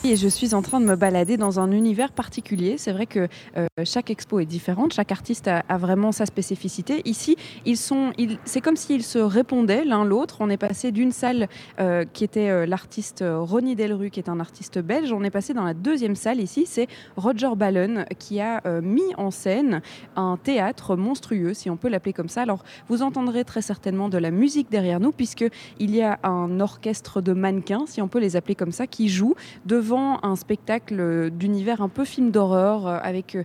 Et 0.08 0.14
je 0.14 0.28
suis 0.28 0.54
en 0.54 0.62
train 0.62 0.80
de 0.80 0.86
me 0.86 0.94
balader 0.94 1.36
dans 1.36 1.58
un 1.58 1.72
univers 1.72 2.12
particulier. 2.12 2.78
C'est 2.78 2.92
vrai 2.92 3.06
que 3.06 3.26
euh, 3.56 3.66
chaque 3.82 4.08
expo 4.08 4.38
est 4.38 4.46
différente, 4.46 4.92
chaque 4.92 5.10
artiste 5.10 5.48
a, 5.48 5.78
vraiment 5.78 6.12
sa 6.12 6.26
spécificité. 6.26 7.02
Ici, 7.06 7.36
ils 7.64 7.76
sont, 7.76 8.12
c'est 8.44 8.60
comme 8.60 8.76
s'ils 8.76 9.02
se 9.02 9.18
répondaient 9.18 9.84
l'un 9.84 10.04
l'autre. 10.04 10.36
On 10.38 10.48
est 10.48 10.58
passé 10.58 10.92
d'une 10.92 11.10
salle 11.10 11.48
euh, 11.80 12.04
qui 12.12 12.22
était 12.22 12.50
euh, 12.50 12.66
l'artiste 12.66 13.24
Ronnie 13.26 13.74
Delru, 13.74 14.10
qui 14.10 14.20
est 14.20 14.28
un 14.28 14.38
artiste 14.38 14.78
belge. 14.78 15.12
On 15.12 15.24
est 15.24 15.30
passé 15.30 15.54
dans 15.54 15.64
la 15.64 15.74
deuxième 15.74 16.14
salle 16.14 16.38
ici. 16.38 16.66
C'est 16.66 16.86
Roger 17.16 17.56
Ballon 17.56 18.04
qui 18.20 18.40
a 18.40 18.62
mis 18.80 19.12
en 19.16 19.32
scène 19.32 19.82
un 20.14 20.38
théâtre 20.40 20.94
monstrueux, 20.94 21.52
si 21.52 21.68
on 21.68 21.76
peut 21.76 21.88
l'appeler 21.88 22.12
comme 22.12 22.28
ça. 22.28 22.42
Alors, 22.42 22.62
vous 22.88 23.02
entendrez 23.02 23.44
très 23.44 23.62
certainement 23.62 24.08
de 24.08 24.18
la 24.18 24.30
musique 24.30 24.70
derrière 24.70 25.00
nous, 25.00 25.10
puisque 25.10 25.46
il 25.80 25.94
y 25.96 26.02
a 26.02 26.20
un 26.22 26.60
orchestre 26.60 27.20
de 27.20 27.32
mannequins, 27.32 27.86
si 27.86 28.00
on 28.00 28.06
peut 28.06 28.20
les 28.20 28.36
appeler 28.36 28.54
comme 28.54 28.72
ça, 28.72 28.86
qui 28.86 29.08
joue 29.08 29.34
devant 29.64 29.95
un 29.98 30.36
spectacle 30.36 31.30
d'univers 31.30 31.80
un 31.80 31.88
peu 31.88 32.04
film 32.04 32.30
d'horreur 32.30 32.86
euh, 32.86 32.98
avec 33.02 33.36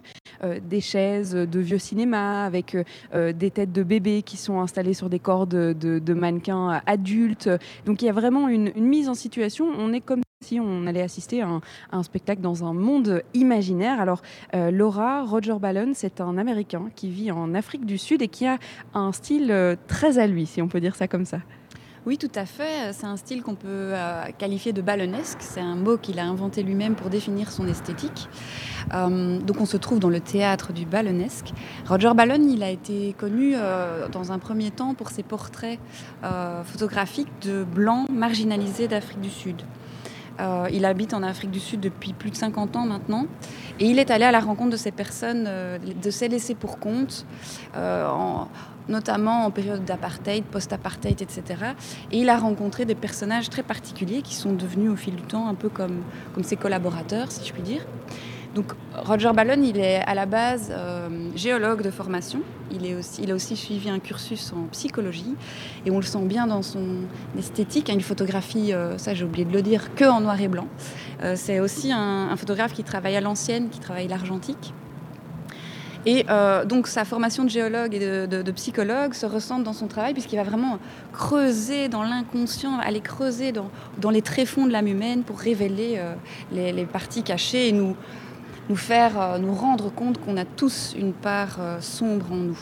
euh, 0.43 0.59
des 0.61 0.81
chaises 0.81 1.33
de 1.33 1.59
vieux 1.59 1.77
cinéma, 1.77 2.45
avec 2.45 2.75
euh, 3.13 3.33
des 3.33 3.51
têtes 3.51 3.71
de 3.71 3.83
bébés 3.83 4.21
qui 4.21 4.37
sont 4.37 4.59
installées 4.61 4.93
sur 4.93 5.09
des 5.09 5.19
cordes 5.19 5.49
de, 5.49 6.13
mannequins 6.13 6.81
adultes. 6.85 7.49
Donc 7.85 8.01
il 8.01 8.05
y 8.05 8.09
a 8.09 8.13
vraiment 8.13 8.47
une, 8.47 8.71
mise 8.75 9.09
en 9.09 9.13
situation. 9.13 9.67
On 9.77 9.93
est 9.93 10.01
comme 10.01 10.21
si 10.43 10.59
on 10.59 10.87
allait 10.87 11.01
assister 11.01 11.41
à 11.41 11.61
un, 11.91 12.03
spectacle 12.03 12.41
dans 12.41 12.65
un 12.65 12.73
monde 12.73 13.23
imaginaire. 13.33 14.01
Alors, 14.01 14.21
Laura 14.53 15.23
Roger 15.23 15.55
Ballon, 15.59 15.91
c'est 15.93 16.19
un 16.19 16.37
Américain 16.37 16.89
qui 16.95 17.09
vit 17.09 17.31
en 17.31 17.53
Afrique 17.53 17.85
du 17.85 17.97
Sud 17.97 18.21
et 18.21 18.27
qui 18.27 18.45
a 18.47 18.57
un 18.93 19.11
style 19.11 19.77
très 19.87 20.17
à 20.17 20.27
lui, 20.27 20.45
si 20.45 20.61
on 20.61 20.67
peut 20.67 20.81
dire 20.81 20.95
ça 20.95 21.07
comme 21.07 21.25
ça. 21.25 21.39
Oui, 22.07 22.17
tout 22.17 22.31
à 22.33 22.47
fait. 22.47 22.93
C'est 22.93 23.05
un 23.05 23.15
style 23.15 23.43
qu'on 23.43 23.53
peut 23.53 23.67
euh, 23.67 24.23
qualifier 24.39 24.73
de 24.73 24.81
ballonesque. 24.81 25.37
C'est 25.41 25.61
un 25.61 25.75
mot 25.75 25.97
qu'il 25.97 26.17
a 26.17 26.25
inventé 26.25 26.63
lui-même 26.63 26.95
pour 26.95 27.11
définir 27.11 27.51
son 27.51 27.67
esthétique. 27.67 28.27
Euh, 28.95 29.37
donc 29.37 29.61
on 29.61 29.67
se 29.67 29.77
trouve 29.77 29.99
dans 29.99 30.09
le 30.09 30.19
théâtre 30.19 30.73
du 30.73 30.87
ballonesque. 30.87 31.53
Roger 31.87 32.11
Ballon, 32.15 32.41
il 32.49 32.63
a 32.63 32.71
été 32.71 33.13
connu 33.19 33.53
euh, 33.55 34.07
dans 34.07 34.31
un 34.31 34.39
premier 34.39 34.71
temps 34.71 34.95
pour 34.95 35.11
ses 35.11 35.21
portraits 35.21 35.79
photographiques 36.65 37.31
de 37.43 37.63
blancs 37.63 38.09
marginalisés 38.09 38.87
d'Afrique 38.87 39.21
du 39.21 39.29
Sud. 39.29 39.61
il 40.71 40.85
habite 40.85 41.13
en 41.13 41.21
Afrique 41.21 41.51
du 41.51 41.59
Sud 41.59 41.81
depuis 41.81 42.13
plus 42.13 42.31
de 42.31 42.35
50 42.35 42.75
ans 42.77 42.85
maintenant. 42.85 43.27
Et 43.79 43.85
il 43.85 43.99
est 43.99 44.09
allé 44.09 44.25
à 44.25 44.31
la 44.31 44.39
rencontre 44.39 44.71
de 44.71 44.77
ces 44.77 44.91
personnes, 44.91 45.47
de 45.47 46.11
ces 46.11 46.27
laissés 46.27 46.55
pour 46.55 46.79
compte, 46.79 47.25
en, 47.75 48.47
notamment 48.89 49.45
en 49.45 49.51
période 49.51 49.85
d'apartheid, 49.85 50.43
post-apartheid, 50.43 51.21
etc. 51.21 51.43
Et 52.11 52.19
il 52.19 52.29
a 52.29 52.37
rencontré 52.37 52.85
des 52.85 52.95
personnages 52.95 53.49
très 53.49 53.63
particuliers 53.63 54.21
qui 54.21 54.35
sont 54.35 54.53
devenus 54.53 54.91
au 54.91 54.95
fil 54.95 55.15
du 55.15 55.23
temps 55.23 55.47
un 55.47 55.55
peu 55.55 55.69
comme, 55.69 56.01
comme 56.33 56.43
ses 56.43 56.55
collaborateurs, 56.55 57.31
si 57.31 57.45
je 57.45 57.53
puis 57.53 57.61
dire. 57.61 57.85
Donc 58.55 58.73
Roger 58.93 59.31
Ballon, 59.33 59.61
il 59.63 59.79
est 59.79 60.01
à 60.05 60.13
la 60.13 60.25
base 60.25 60.71
euh, 60.71 61.29
géologue 61.35 61.81
de 61.81 61.91
formation. 61.91 62.41
Il, 62.71 62.85
est 62.85 62.95
aussi, 62.95 63.23
il 63.23 63.31
a 63.31 63.35
aussi 63.35 63.55
suivi 63.55 63.89
un 63.89 63.99
cursus 63.99 64.51
en 64.53 64.67
psychologie. 64.71 65.35
Et 65.85 65.91
on 65.91 65.97
le 65.97 66.03
sent 66.03 66.23
bien 66.23 66.47
dans 66.47 66.61
son 66.61 66.85
esthétique. 67.37 67.89
Une 67.89 68.01
photographie, 68.01 68.73
euh, 68.73 68.97
ça 68.97 69.13
j'ai 69.13 69.23
oublié 69.23 69.45
de 69.45 69.53
le 69.53 69.61
dire, 69.61 69.95
que 69.95 70.05
en 70.05 70.21
noir 70.21 70.39
et 70.41 70.49
blanc. 70.49 70.67
Euh, 71.23 71.35
c'est 71.37 71.61
aussi 71.61 71.93
un, 71.93 72.29
un, 72.29 72.35
photographe 72.35 72.73
qui 72.73 72.83
travaille 72.83 73.15
à 73.15 73.21
l'ancienne, 73.21 73.69
qui 73.69 73.79
travaille 73.79 74.07
l'argentique. 74.09 74.73
Et 76.05 76.25
euh, 76.29 76.65
donc 76.65 76.87
sa 76.87 77.05
formation 77.05 77.43
de 77.43 77.49
géologue 77.49 77.93
et 77.93 78.27
de, 78.27 78.51
psychologue 78.51 79.13
se 79.13 79.25
ressent 79.25 79.59
dans 79.59 79.73
son 79.73 79.87
travail 79.87 80.13
puisqu'il 80.13 80.37
va 80.37 80.43
vraiment 80.43 80.79
creuser 81.13 81.89
dans 81.89 82.03
l'inconscient, 82.03 82.77
aller 82.79 83.01
creuser 83.01 83.51
dans, 83.51 83.69
dans, 83.99 84.09
les 84.09 84.21
tréfonds 84.21 84.65
de 84.65 84.71
l'âme 84.71 84.87
humaine 84.87 85.23
pour 85.23 85.39
révéler 85.39 85.97
euh, 85.97 86.15
les, 86.51 86.85
parties 86.85 87.23
cachées 87.23 87.67
et 87.67 87.71
nous, 87.71 87.95
nous 88.69 88.75
faire 88.75 89.19
euh, 89.21 89.37
nous 89.37 89.53
rendre 89.53 89.91
compte 89.93 90.19
qu'on 90.19 90.37
a 90.37 90.45
tous 90.45 90.95
une 90.97 91.13
part 91.13 91.59
sombre 91.79 92.31
en 92.31 92.37
nous. 92.37 92.59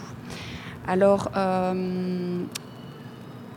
Alors, 0.87 1.29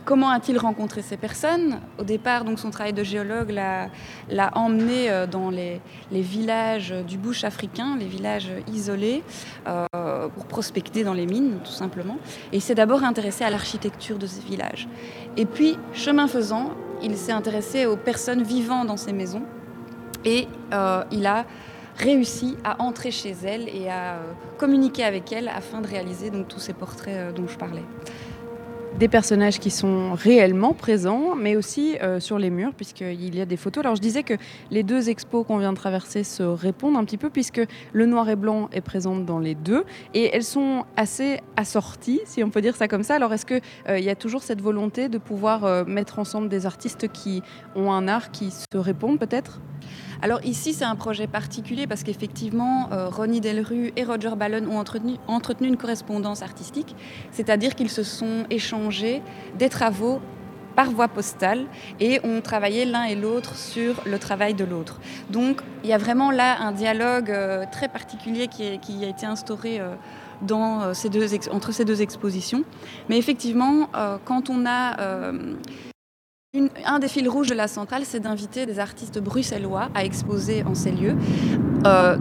Comment 0.05 0.31
a-t-il 0.31 0.57
rencontré 0.57 1.01
ces 1.01 1.15
personnes? 1.15 1.79
Au 1.97 2.03
départ, 2.03 2.43
donc, 2.43 2.59
son 2.59 2.71
travail 2.71 2.91
de 2.91 3.03
géologue 3.03 3.51
l'a 3.51 4.51
emmené 4.53 5.09
euh, 5.09 5.27
dans 5.27 5.49
les, 5.49 5.79
villages 6.11 6.93
du 7.07 7.17
bush 7.17 7.45
africain, 7.45 7.95
les 7.97 8.05
villages 8.05 8.51
isolés, 8.67 9.23
euh, 9.67 10.27
pour 10.27 10.45
prospecter 10.45 11.05
dans 11.05 11.13
les 11.13 11.25
mines, 11.25 11.59
tout 11.63 11.71
simplement. 11.71 12.17
Et 12.51 12.57
il 12.57 12.61
s'est 12.61 12.75
d'abord 12.75 13.03
intéressé 13.03 13.45
à 13.45 13.49
l'architecture 13.49 14.17
de 14.17 14.27
ces 14.27 14.41
villages. 14.41 14.89
Et 15.37 15.45
puis, 15.45 15.77
chemin 15.93 16.27
faisant, 16.27 16.71
il 17.01 17.15
s'est 17.15 17.31
intéressé 17.31 17.85
aux 17.85 17.97
personnes 17.97 18.43
vivant 18.43 18.83
dans 18.83 18.97
ces 18.97 19.13
maisons. 19.13 19.43
Et 20.25 20.49
euh, 20.73 21.03
il 21.11 21.25
a 21.25 21.45
réussi 21.97 22.57
à 22.65 22.81
entrer 22.81 23.11
chez 23.11 23.35
elles 23.45 23.69
et 23.69 23.89
à 23.89 24.17
communiquer 24.57 25.05
avec 25.05 25.31
elles 25.31 25.47
afin 25.47 25.79
de 25.79 25.87
réaliser 25.87 26.29
donc, 26.29 26.49
tous 26.49 26.59
ces 26.59 26.73
portraits 26.73 27.33
dont 27.33 27.47
je 27.47 27.57
parlais 27.57 27.83
des 28.99 29.07
personnages 29.07 29.59
qui 29.59 29.71
sont 29.71 30.13
réellement 30.13 30.73
présents, 30.73 31.35
mais 31.35 31.55
aussi 31.55 31.97
euh, 32.01 32.19
sur 32.19 32.37
les 32.37 32.49
murs, 32.49 32.73
puisqu'il 32.75 33.35
y 33.35 33.41
a 33.41 33.45
des 33.45 33.57
photos. 33.57 33.83
Alors 33.83 33.95
je 33.95 34.01
disais 34.01 34.23
que 34.23 34.35
les 34.69 34.83
deux 34.83 35.09
expos 35.09 35.45
qu'on 35.45 35.57
vient 35.57 35.73
de 35.73 35.77
traverser 35.77 36.23
se 36.23 36.43
répondent 36.43 36.95
un 36.95 37.03
petit 37.03 37.17
peu, 37.17 37.29
puisque 37.29 37.61
le 37.91 38.05
noir 38.05 38.29
et 38.29 38.35
blanc 38.35 38.69
est 38.71 38.81
présent 38.81 39.15
dans 39.15 39.39
les 39.39 39.55
deux, 39.55 39.83
et 40.13 40.29
elles 40.33 40.43
sont 40.43 40.85
assez 40.95 41.39
assorties, 41.57 42.21
si 42.25 42.43
on 42.43 42.49
peut 42.49 42.61
dire 42.61 42.75
ça 42.75 42.87
comme 42.87 43.03
ça. 43.03 43.15
Alors 43.15 43.33
est-ce 43.33 43.45
qu'il 43.45 43.61
euh, 43.89 43.99
y 43.99 44.09
a 44.09 44.15
toujours 44.15 44.43
cette 44.43 44.61
volonté 44.61 45.09
de 45.09 45.17
pouvoir 45.17 45.65
euh, 45.65 45.83
mettre 45.85 46.19
ensemble 46.19 46.47
des 46.47 46.65
artistes 46.65 47.11
qui 47.11 47.41
ont 47.75 47.91
un 47.91 48.07
art 48.07 48.31
qui 48.31 48.51
se 48.51 48.77
répondent 48.77 49.19
peut-être? 49.19 49.59
Alors 50.23 50.39
ici, 50.45 50.71
c'est 50.71 50.85
un 50.85 50.95
projet 50.95 51.27
particulier 51.27 51.85
parce 51.85 52.01
qu'effectivement, 52.03 52.87
euh, 52.93 53.09
Ronnie 53.09 53.41
Delru 53.41 53.91
et 53.97 54.05
Roger 54.05 54.37
Ballon 54.37 54.65
ont 54.71 54.77
entretenu, 54.77 55.67
une 55.67 55.75
correspondance 55.75 56.41
artistique, 56.41 56.95
c'est-à-dire 57.33 57.75
qu'ils 57.75 57.89
se 57.89 58.03
sont 58.03 58.45
échangés 58.49 59.21
des 59.59 59.67
travaux 59.67 60.21
par 60.77 60.91
voie 60.91 61.09
postale 61.09 61.65
et 61.99 62.21
ont 62.23 62.39
travaillé 62.39 62.85
l'un 62.85 63.03
et 63.03 63.15
l'autre 63.15 63.57
sur 63.57 63.95
le 64.05 64.17
travail 64.17 64.53
de 64.53 64.63
l'autre. 64.63 65.01
Donc 65.29 65.61
il 65.83 65.89
y 65.89 65.93
a 65.93 65.97
vraiment 65.97 66.31
là 66.31 66.55
un 66.61 66.71
dialogue 66.71 67.29
euh, 67.29 67.65
très 67.69 67.89
particulier 67.89 68.47
qui, 68.47 68.63
a 69.03 69.09
été 69.09 69.25
instauré 69.25 69.81
euh, 69.81 69.93
dans, 70.41 70.93
ces 70.93 71.09
deux 71.09 71.27
entre 71.51 71.73
ces 71.73 71.83
deux 71.83 72.01
expositions. 72.01 72.63
Mais 73.09 73.17
effectivement, 73.17 73.89
quand 74.23 74.49
on 74.49 74.65
a 74.65 75.31
un 76.85 76.99
des 76.99 77.07
fils 77.07 77.27
rouges 77.27 77.49
de 77.49 77.55
la 77.55 77.67
centrale, 77.67 78.03
c'est 78.05 78.19
d'inviter 78.19 78.67
des 78.67 78.77
artistes 78.77 79.19
bruxellois 79.19 79.89
à 79.95 80.05
exposer 80.05 80.63
en 80.63 80.75
ces 80.75 80.91
lieux. 80.91 81.15
Euh, 81.85 82.17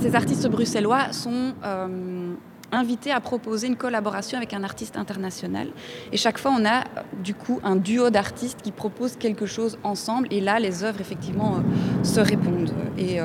ces 0.00 0.14
artistes 0.14 0.46
bruxellois 0.46 1.12
sont 1.12 1.54
euh, 1.64 2.34
invités 2.70 3.12
à 3.12 3.20
proposer 3.20 3.68
une 3.68 3.76
collaboration 3.76 4.36
avec 4.36 4.52
un 4.52 4.62
artiste 4.62 4.98
international. 4.98 5.68
Et 6.12 6.18
chaque 6.18 6.36
fois, 6.36 6.52
on 6.54 6.66
a 6.66 6.84
du 7.22 7.34
coup 7.34 7.60
un 7.64 7.76
duo 7.76 8.10
d'artistes 8.10 8.60
qui 8.60 8.72
proposent 8.72 9.16
quelque 9.16 9.46
chose 9.46 9.78
ensemble. 9.84 10.28
Et 10.30 10.42
là, 10.42 10.60
les 10.60 10.84
œuvres, 10.84 11.00
effectivement, 11.00 11.56
euh, 11.56 12.04
se 12.04 12.20
répondent 12.20 12.74
et 12.98 13.20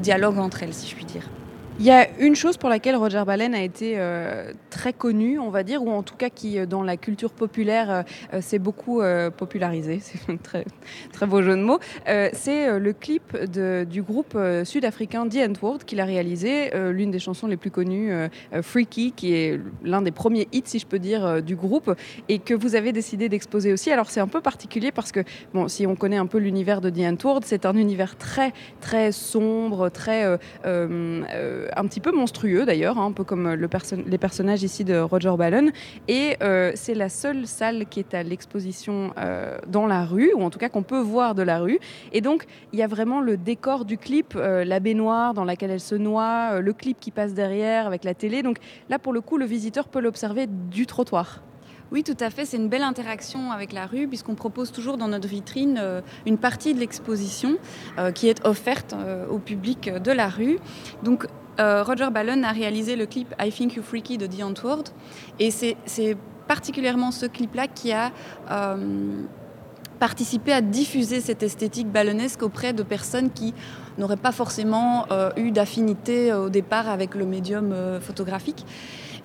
dialoguent 0.00 0.38
entre 0.38 0.62
elles, 0.62 0.74
si 0.74 0.88
je 0.88 0.94
puis 0.94 1.06
dire. 1.06 1.22
Il 1.78 1.84
y 1.84 1.90
a 1.90 2.08
une 2.20 2.34
chose 2.34 2.56
pour 2.56 2.70
laquelle 2.70 2.96
Roger 2.96 3.22
Balen 3.26 3.54
a 3.54 3.60
été 3.60 3.96
euh, 3.96 4.50
très 4.70 4.94
connu, 4.94 5.38
on 5.38 5.50
va 5.50 5.62
dire, 5.62 5.82
ou 5.82 5.90
en 5.90 6.02
tout 6.02 6.16
cas 6.16 6.30
qui, 6.30 6.58
euh, 6.58 6.64
dans 6.64 6.82
la 6.82 6.96
culture 6.96 7.32
populaire, 7.32 8.04
euh, 8.32 8.40
s'est 8.40 8.58
beaucoup 8.58 9.02
popularisé. 9.36 10.00
C'est 10.02 10.32
un 10.32 10.36
très, 10.38 10.64
très 11.12 11.26
beau 11.26 11.42
jeu 11.42 11.54
de 11.54 11.60
mots. 11.60 11.78
c'est 12.32 12.78
le 12.78 12.92
clip 12.92 13.36
de, 13.36 13.86
du 13.88 14.02
groupe 14.02 14.38
sud-africain 14.64 15.28
The 15.28 15.48
Antwoord 15.48 15.84
qu'il 15.84 16.00
a 16.00 16.04
réalisé, 16.04 16.70
l'une 16.92 17.10
des 17.10 17.18
chansons 17.18 17.46
les 17.46 17.56
plus 17.56 17.70
connues, 17.70 18.10
Freaky, 18.62 19.12
qui 19.12 19.34
est 19.34 19.60
l'un 19.84 20.02
des 20.02 20.10
premiers 20.10 20.48
hits, 20.52 20.62
si 20.64 20.78
je 20.78 20.86
peux 20.86 20.98
dire, 20.98 21.42
du 21.42 21.56
groupe, 21.56 21.94
et 22.28 22.38
que 22.38 22.54
vous 22.54 22.74
avez 22.74 22.92
décidé 22.92 23.28
d'exposer 23.28 23.72
aussi. 23.72 23.90
Alors 23.90 24.10
c'est 24.10 24.20
un 24.20 24.28
peu 24.28 24.40
particulier 24.40 24.92
parce 24.92 25.12
que, 25.12 25.20
bon, 25.52 25.68
si 25.68 25.86
on 25.86 25.96
connaît 25.96 26.16
un 26.16 26.26
peu 26.26 26.38
l'univers 26.38 26.80
de 26.80 26.90
The 26.90 27.00
Antwoord, 27.00 27.42
c'est 27.44 27.66
un 27.66 27.76
univers 27.76 28.16
très, 28.16 28.52
très 28.80 29.12
sombre, 29.12 29.90
très 29.90 30.38
un 31.76 31.86
petit 31.86 32.00
peu 32.00 32.12
monstrueux 32.12 32.64
d'ailleurs, 32.64 32.98
hein, 32.98 33.06
un 33.06 33.12
peu 33.12 33.24
comme 33.24 33.54
le 33.54 33.68
les 34.06 34.18
personnages 34.18 34.62
ici 34.62 34.84
de 34.84 34.98
Roger 34.98 35.34
Ballon. 35.36 35.70
Et 36.08 36.36
euh, 36.42 36.72
c'est 36.74 36.94
la 36.94 37.08
seule 37.08 37.46
salle 37.46 37.86
qui 37.86 38.00
est 38.00 38.14
à 38.14 38.22
l'exposition 38.22 39.12
euh, 39.18 39.58
dans 39.66 39.86
la 39.86 40.04
rue, 40.04 40.32
ou 40.34 40.42
en 40.42 40.50
tout 40.50 40.58
cas 40.58 40.68
qu'on 40.68 40.82
peut 40.82 41.00
voir 41.00 41.34
de 41.34 41.42
la 41.42 41.58
rue. 41.58 41.78
Et 42.12 42.20
donc, 42.20 42.46
il 42.72 42.78
y 42.78 42.82
a 42.82 42.86
vraiment 42.86 43.20
le 43.20 43.36
décor 43.36 43.84
du 43.84 43.98
clip, 43.98 44.34
euh, 44.36 44.64
la 44.64 44.80
baignoire 44.80 45.34
dans 45.34 45.44
laquelle 45.44 45.70
elle 45.70 45.80
se 45.80 45.94
noie, 45.94 46.60
le 46.60 46.72
clip 46.72 46.98
qui 47.00 47.10
passe 47.10 47.34
derrière 47.34 47.86
avec 47.86 48.04
la 48.04 48.14
télé. 48.14 48.42
Donc 48.42 48.58
là, 48.88 48.98
pour 48.98 49.12
le 49.12 49.20
coup, 49.20 49.36
le 49.36 49.46
visiteur 49.46 49.88
peut 49.88 50.00
l'observer 50.00 50.46
du 50.46 50.86
trottoir. 50.86 51.42
Oui, 51.92 52.02
tout 52.02 52.16
à 52.18 52.30
fait. 52.30 52.44
C'est 52.44 52.56
une 52.56 52.68
belle 52.68 52.82
interaction 52.82 53.52
avec 53.52 53.72
la 53.72 53.86
rue 53.86 54.08
puisqu'on 54.08 54.34
propose 54.34 54.72
toujours 54.72 54.96
dans 54.96 55.06
notre 55.06 55.28
vitrine 55.28 55.80
une 56.26 56.36
partie 56.36 56.74
de 56.74 56.80
l'exposition 56.80 57.58
qui 58.12 58.28
est 58.28 58.44
offerte 58.44 58.96
au 59.30 59.38
public 59.38 59.92
de 60.02 60.10
la 60.10 60.28
rue. 60.28 60.58
Donc 61.04 61.28
euh, 61.58 61.82
Roger 61.82 62.08
Ballon 62.10 62.42
a 62.42 62.52
réalisé 62.52 62.96
le 62.96 63.06
clip 63.06 63.34
I 63.40 63.50
Think 63.50 63.74
You 63.74 63.82
Freaky 63.82 64.18
de 64.18 64.26
The 64.26 64.42
Antwoord. 64.42 64.88
Et 65.38 65.50
c'est 65.50 66.16
particulièrement 66.48 67.10
ce 67.10 67.26
clip-là 67.26 67.66
qui 67.66 67.92
a 67.92 68.12
euh, 68.50 69.22
participer 69.98 70.52
à 70.52 70.60
diffuser 70.60 71.20
cette 71.20 71.42
esthétique 71.42 71.90
ballonesque 71.90 72.42
auprès 72.42 72.72
de 72.72 72.82
personnes 72.82 73.30
qui 73.30 73.54
n'auraient 73.98 74.16
pas 74.16 74.32
forcément 74.32 75.06
eu 75.38 75.50
d'affinité 75.52 76.34
au 76.34 76.50
départ 76.50 76.90
avec 76.90 77.14
le 77.14 77.24
médium 77.24 77.74
photographique. 78.02 78.66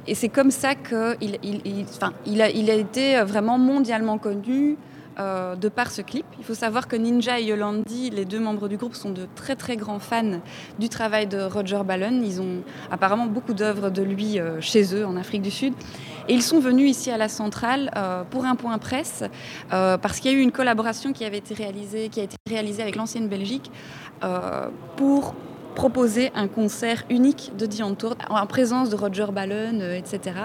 Et 0.08 0.16
c'est 0.16 0.30
comme 0.30 0.50
ça 0.50 0.76
qu'il 0.76 2.42
a 2.42 2.74
été 2.74 3.22
vraiment 3.24 3.58
mondialement 3.58 4.18
connu 4.18 4.78
euh, 5.22 5.56
de 5.56 5.70
par 5.70 5.92
ce 5.92 6.02
clip. 6.02 6.26
Il 6.40 6.44
faut 6.44 6.56
savoir 6.56 6.88
que 6.88 6.96
Ninja 6.96 7.40
et 7.40 7.44
Yolandi, 7.44 8.10
les 8.10 8.26
deux 8.26 8.40
membres 8.40 8.68
du 8.68 8.78
groupe, 8.78 8.96
sont 8.96 9.12
de 9.12 9.28
très 9.36 9.56
très 9.56 9.78
grands 9.78 10.00
fans 10.00 10.42
du 10.80 10.90
travail 10.90 11.28
de 11.28 11.42
Roger 11.42 11.82
Ballon. 11.86 12.22
Ils 12.24 12.42
ont 12.42 12.64
apparemment 12.90 13.28
beaucoup 13.28 13.54
d'œuvres 13.54 13.90
de 13.90 14.02
lui 14.02 14.40
euh, 14.40 14.60
chez 14.62 14.96
eux 14.96 15.06
en 15.06 15.16
Afrique 15.18 15.44
du 15.44 15.52
Sud. 15.52 15.74
Et 16.28 16.34
ils 16.34 16.42
sont 16.42 16.60
venus 16.60 16.90
ici 16.90 17.12
à 17.12 17.18
la 17.18 17.30
centrale 17.30 17.92
euh, 17.96 18.24
pour 18.24 18.46
un 18.46 18.56
point 18.56 18.78
presse 18.78 19.24
parce 19.70 20.20
qu'il 20.20 20.32
y 20.32 20.36
a 20.36 20.38
eu 20.38 20.42
une 20.42 20.52
collaboration 20.52 21.14
qui 21.14 21.26
avait 21.26 21.38
été 21.38 21.54
réalisée, 21.54 22.10
qui 22.10 22.20
a 22.20 22.24
été 22.24 22.36
réalisée 22.50 22.82
avec 22.82 22.96
l'ancienne 22.96 23.28
Belgique 23.28 23.72
pour 24.96 25.36
proposer 25.76 26.32
un 26.36 26.48
concert 26.48 27.04
unique 27.10 27.52
de 27.58 27.66
Dion 27.66 27.96
Tour 27.96 28.16
en 28.30 28.46
présence 28.46 28.90
de 28.90 28.96
Roger 28.96 29.28
Ballon, 29.32 29.80
euh, 29.82 29.96
etc. 29.96 30.36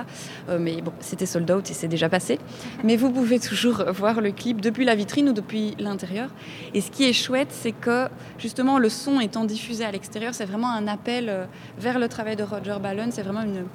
Euh, 0.48 0.58
mais 0.60 0.80
bon, 0.82 0.92
c'était 1.00 1.26
sold 1.26 1.50
out 1.50 1.70
et 1.70 1.74
c'est 1.74 1.88
déjà 1.88 2.08
passé. 2.08 2.38
Mais 2.84 2.96
vous 2.96 3.10
pouvez 3.10 3.38
toujours 3.38 3.84
voir 3.92 4.20
le 4.20 4.32
clip 4.32 4.60
depuis 4.60 4.84
la 4.84 4.94
vitrine 4.94 5.28
ou 5.28 5.32
depuis 5.32 5.74
l'intérieur. 5.78 6.30
Et 6.74 6.80
ce 6.80 6.90
qui 6.90 7.04
est 7.04 7.12
chouette, 7.12 7.48
c'est 7.50 7.72
que 7.72 8.08
justement 8.38 8.78
le 8.78 8.88
son 8.88 9.20
étant 9.20 9.44
diffusé 9.44 9.84
à 9.84 9.90
l'extérieur, 9.90 10.34
c'est 10.34 10.46
vraiment 10.46 10.70
un 10.70 10.86
appel 10.86 11.28
euh, 11.28 11.44
vers 11.78 11.98
le 11.98 12.08
travail 12.08 12.36
de 12.36 12.42
Roger 12.42 12.76
Ballon. 12.80 13.08
C'est 13.10 13.22
vraiment 13.22 13.42
une, 13.42 13.66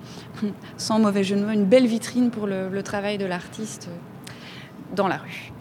sans 0.78 1.00
mauvais 1.00 1.24
jeu 1.24 1.36
de 1.36 1.44
mots, 1.44 1.52
une 1.52 1.66
belle 1.66 1.88
vitrine 1.88 2.32
pour 2.32 2.48
le, 2.48 2.70
le 2.70 2.84
travail 2.84 3.18
de 3.18 3.26
l'artiste 3.26 3.90
dans 4.96 5.08
la 5.08 5.18
rue. 5.18 5.52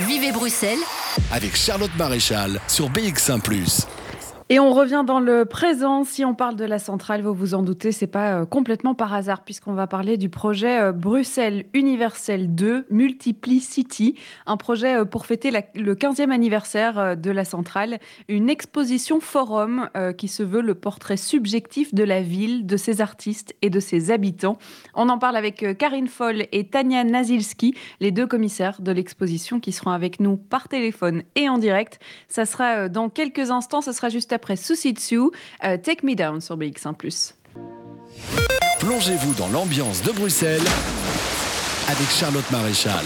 Vivez 0.00 0.32
Bruxelles 0.32 0.78
avec 1.32 1.56
Charlotte 1.56 1.94
Maréchal 1.98 2.58
sur 2.68 2.88
BX1⁇ 2.90 3.40
et 4.52 4.58
on 4.58 4.72
revient 4.72 5.04
dans 5.06 5.20
le 5.20 5.44
présent. 5.44 6.02
Si 6.02 6.24
on 6.24 6.34
parle 6.34 6.56
de 6.56 6.64
la 6.64 6.80
centrale, 6.80 7.22
vous 7.22 7.32
vous 7.32 7.54
en 7.54 7.62
doutez, 7.62 7.92
c'est 7.92 8.08
pas 8.08 8.40
euh, 8.40 8.46
complètement 8.46 8.96
par 8.96 9.14
hasard, 9.14 9.44
puisqu'on 9.44 9.74
va 9.74 9.86
parler 9.86 10.16
du 10.16 10.28
projet 10.28 10.80
euh, 10.80 10.92
Bruxelles 10.92 11.66
Universel 11.72 12.52
2 12.52 12.86
Multiplicity, 12.90 14.18
un 14.46 14.56
projet 14.56 14.96
euh, 14.96 15.04
pour 15.04 15.26
fêter 15.26 15.52
le 15.52 15.94
15e 15.94 16.32
anniversaire 16.32 17.16
de 17.16 17.30
la 17.30 17.44
centrale, 17.44 18.00
une 18.26 18.50
exposition 18.50 19.20
forum 19.20 19.88
qui 20.18 20.26
se 20.26 20.42
veut 20.42 20.62
le 20.62 20.74
portrait 20.74 21.16
subjectif 21.16 21.94
de 21.94 22.02
la 22.02 22.20
ville, 22.20 22.66
de 22.66 22.76
ses 22.76 23.00
artistes 23.00 23.54
et 23.62 23.70
de 23.70 23.78
ses 23.78 24.10
habitants. 24.10 24.58
On 24.94 25.08
en 25.10 25.18
parle 25.18 25.36
avec 25.36 25.76
Karine 25.78 26.08
Foll 26.08 26.46
et 26.50 26.66
Tania 26.66 27.04
Nazilski, 27.04 27.74
les 28.00 28.10
deux 28.10 28.26
commissaires 28.26 28.80
de 28.80 28.90
l'exposition 28.90 29.60
qui 29.60 29.70
seront 29.70 29.90
avec 29.90 30.18
nous 30.18 30.36
par 30.36 30.68
téléphone 30.68 31.22
et 31.36 31.48
en 31.48 31.58
direct. 31.58 32.00
Ça 32.26 32.46
sera 32.46 32.88
dans 32.88 33.08
quelques 33.10 33.50
instants, 33.50 33.80
ce 33.80 33.92
sera 33.92 34.08
juste 34.08 34.32
après 34.32 34.39
après 34.40 34.56
Susitsu, 34.56 35.30
euh, 35.64 35.76
Take 35.76 36.02
Me 36.02 36.14
Down 36.14 36.40
sur 36.40 36.56
BX1⁇ 36.56 36.96
Plongez-vous 38.80 39.34
dans 39.34 39.48
l'ambiance 39.48 40.02
de 40.02 40.12
Bruxelles 40.12 40.66
avec 41.88 42.08
Charlotte 42.08 42.50
Maréchal. 42.50 43.04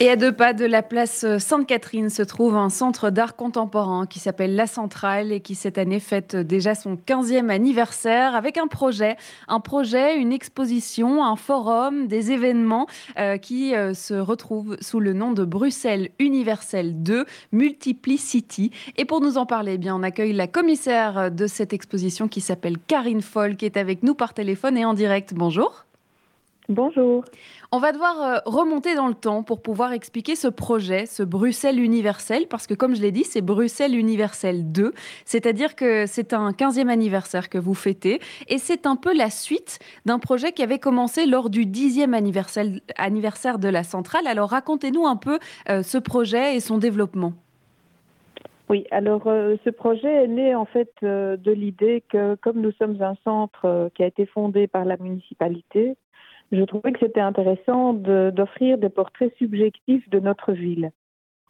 Et 0.00 0.10
à 0.10 0.14
deux 0.14 0.30
pas 0.30 0.52
de 0.52 0.64
la 0.64 0.84
place 0.84 1.26
Sainte-Catherine 1.38 2.08
se 2.08 2.22
trouve 2.22 2.54
un 2.54 2.68
centre 2.68 3.10
d'art 3.10 3.34
contemporain 3.34 4.06
qui 4.06 4.20
s'appelle 4.20 4.54
La 4.54 4.68
Centrale 4.68 5.32
et 5.32 5.40
qui 5.40 5.56
cette 5.56 5.76
année 5.76 5.98
fête 5.98 6.36
déjà 6.36 6.76
son 6.76 6.94
15e 6.94 7.48
anniversaire 7.48 8.36
avec 8.36 8.58
un 8.58 8.68
projet, 8.68 9.16
un 9.48 9.58
projet, 9.58 10.16
une 10.16 10.32
exposition, 10.32 11.24
un 11.24 11.34
forum, 11.34 12.06
des 12.06 12.30
événements 12.30 12.86
euh, 13.18 13.38
qui 13.38 13.74
euh, 13.74 13.92
se 13.92 14.14
retrouvent 14.14 14.76
sous 14.80 15.00
le 15.00 15.14
nom 15.14 15.32
de 15.32 15.44
Bruxelles 15.44 16.10
Universel 16.20 17.02
2 17.02 17.26
Multiplicity. 17.50 18.70
Et 18.96 19.04
pour 19.04 19.20
nous 19.20 19.36
en 19.36 19.46
parler, 19.46 19.72
eh 19.74 19.78
bien, 19.78 19.96
on 19.96 20.04
accueille 20.04 20.32
la 20.32 20.46
commissaire 20.46 21.32
de 21.32 21.48
cette 21.48 21.72
exposition 21.72 22.28
qui 22.28 22.40
s'appelle 22.40 22.78
Karine 22.78 23.20
Foll 23.20 23.56
qui 23.56 23.64
est 23.64 23.76
avec 23.76 24.04
nous 24.04 24.14
par 24.14 24.32
téléphone 24.32 24.78
et 24.78 24.84
en 24.84 24.94
direct. 24.94 25.34
Bonjour. 25.34 25.87
Bonjour. 26.70 27.24
On 27.72 27.78
va 27.78 27.92
devoir 27.92 28.22
euh, 28.22 28.38
remonter 28.44 28.94
dans 28.94 29.08
le 29.08 29.14
temps 29.14 29.42
pour 29.42 29.62
pouvoir 29.62 29.94
expliquer 29.94 30.34
ce 30.34 30.48
projet, 30.48 31.06
ce 31.06 31.22
Bruxelles 31.22 31.80
universel, 31.80 32.46
parce 32.46 32.66
que 32.66 32.74
comme 32.74 32.94
je 32.94 33.00
l'ai 33.00 33.10
dit, 33.10 33.24
c'est 33.24 33.40
Bruxelles 33.40 33.94
universel 33.94 34.70
2, 34.70 34.92
c'est-à-dire 35.24 35.74
que 35.76 36.04
c'est 36.04 36.34
un 36.34 36.50
15e 36.50 36.88
anniversaire 36.88 37.48
que 37.48 37.56
vous 37.56 37.72
fêtez, 37.72 38.20
et 38.48 38.58
c'est 38.58 38.84
un 38.84 38.96
peu 38.96 39.16
la 39.16 39.30
suite 39.30 39.78
d'un 40.04 40.18
projet 40.18 40.52
qui 40.52 40.62
avait 40.62 40.78
commencé 40.78 41.24
lors 41.24 41.48
du 41.48 41.64
10e 41.64 42.12
anniversaire, 42.12 43.58
de 43.58 43.68
la 43.68 43.82
centrale. 43.82 44.26
Alors 44.26 44.50
racontez-nous 44.50 45.06
un 45.06 45.16
peu 45.16 45.38
euh, 45.70 45.82
ce 45.82 45.96
projet 45.96 46.54
et 46.54 46.60
son 46.60 46.76
développement. 46.76 47.32
Oui, 48.68 48.84
alors 48.90 49.26
euh, 49.26 49.56
ce 49.64 49.70
projet 49.70 50.24
est 50.24 50.28
né 50.28 50.54
en 50.54 50.66
fait 50.66 50.92
de 51.02 51.50
l'idée 51.50 52.04
que 52.12 52.34
comme 52.34 52.60
nous 52.60 52.72
sommes 52.72 53.00
un 53.00 53.14
centre 53.24 53.90
qui 53.94 54.02
a 54.02 54.06
été 54.06 54.26
fondé 54.26 54.66
par 54.66 54.84
la 54.84 54.98
municipalité, 54.98 55.96
je 56.52 56.62
trouvais 56.64 56.92
que 56.92 57.00
c'était 57.00 57.20
intéressant 57.20 57.92
d'offrir 57.92 58.78
des 58.78 58.88
portraits 58.88 59.34
subjectifs 59.36 60.08
de 60.08 60.20
notre 60.20 60.52
ville. 60.52 60.90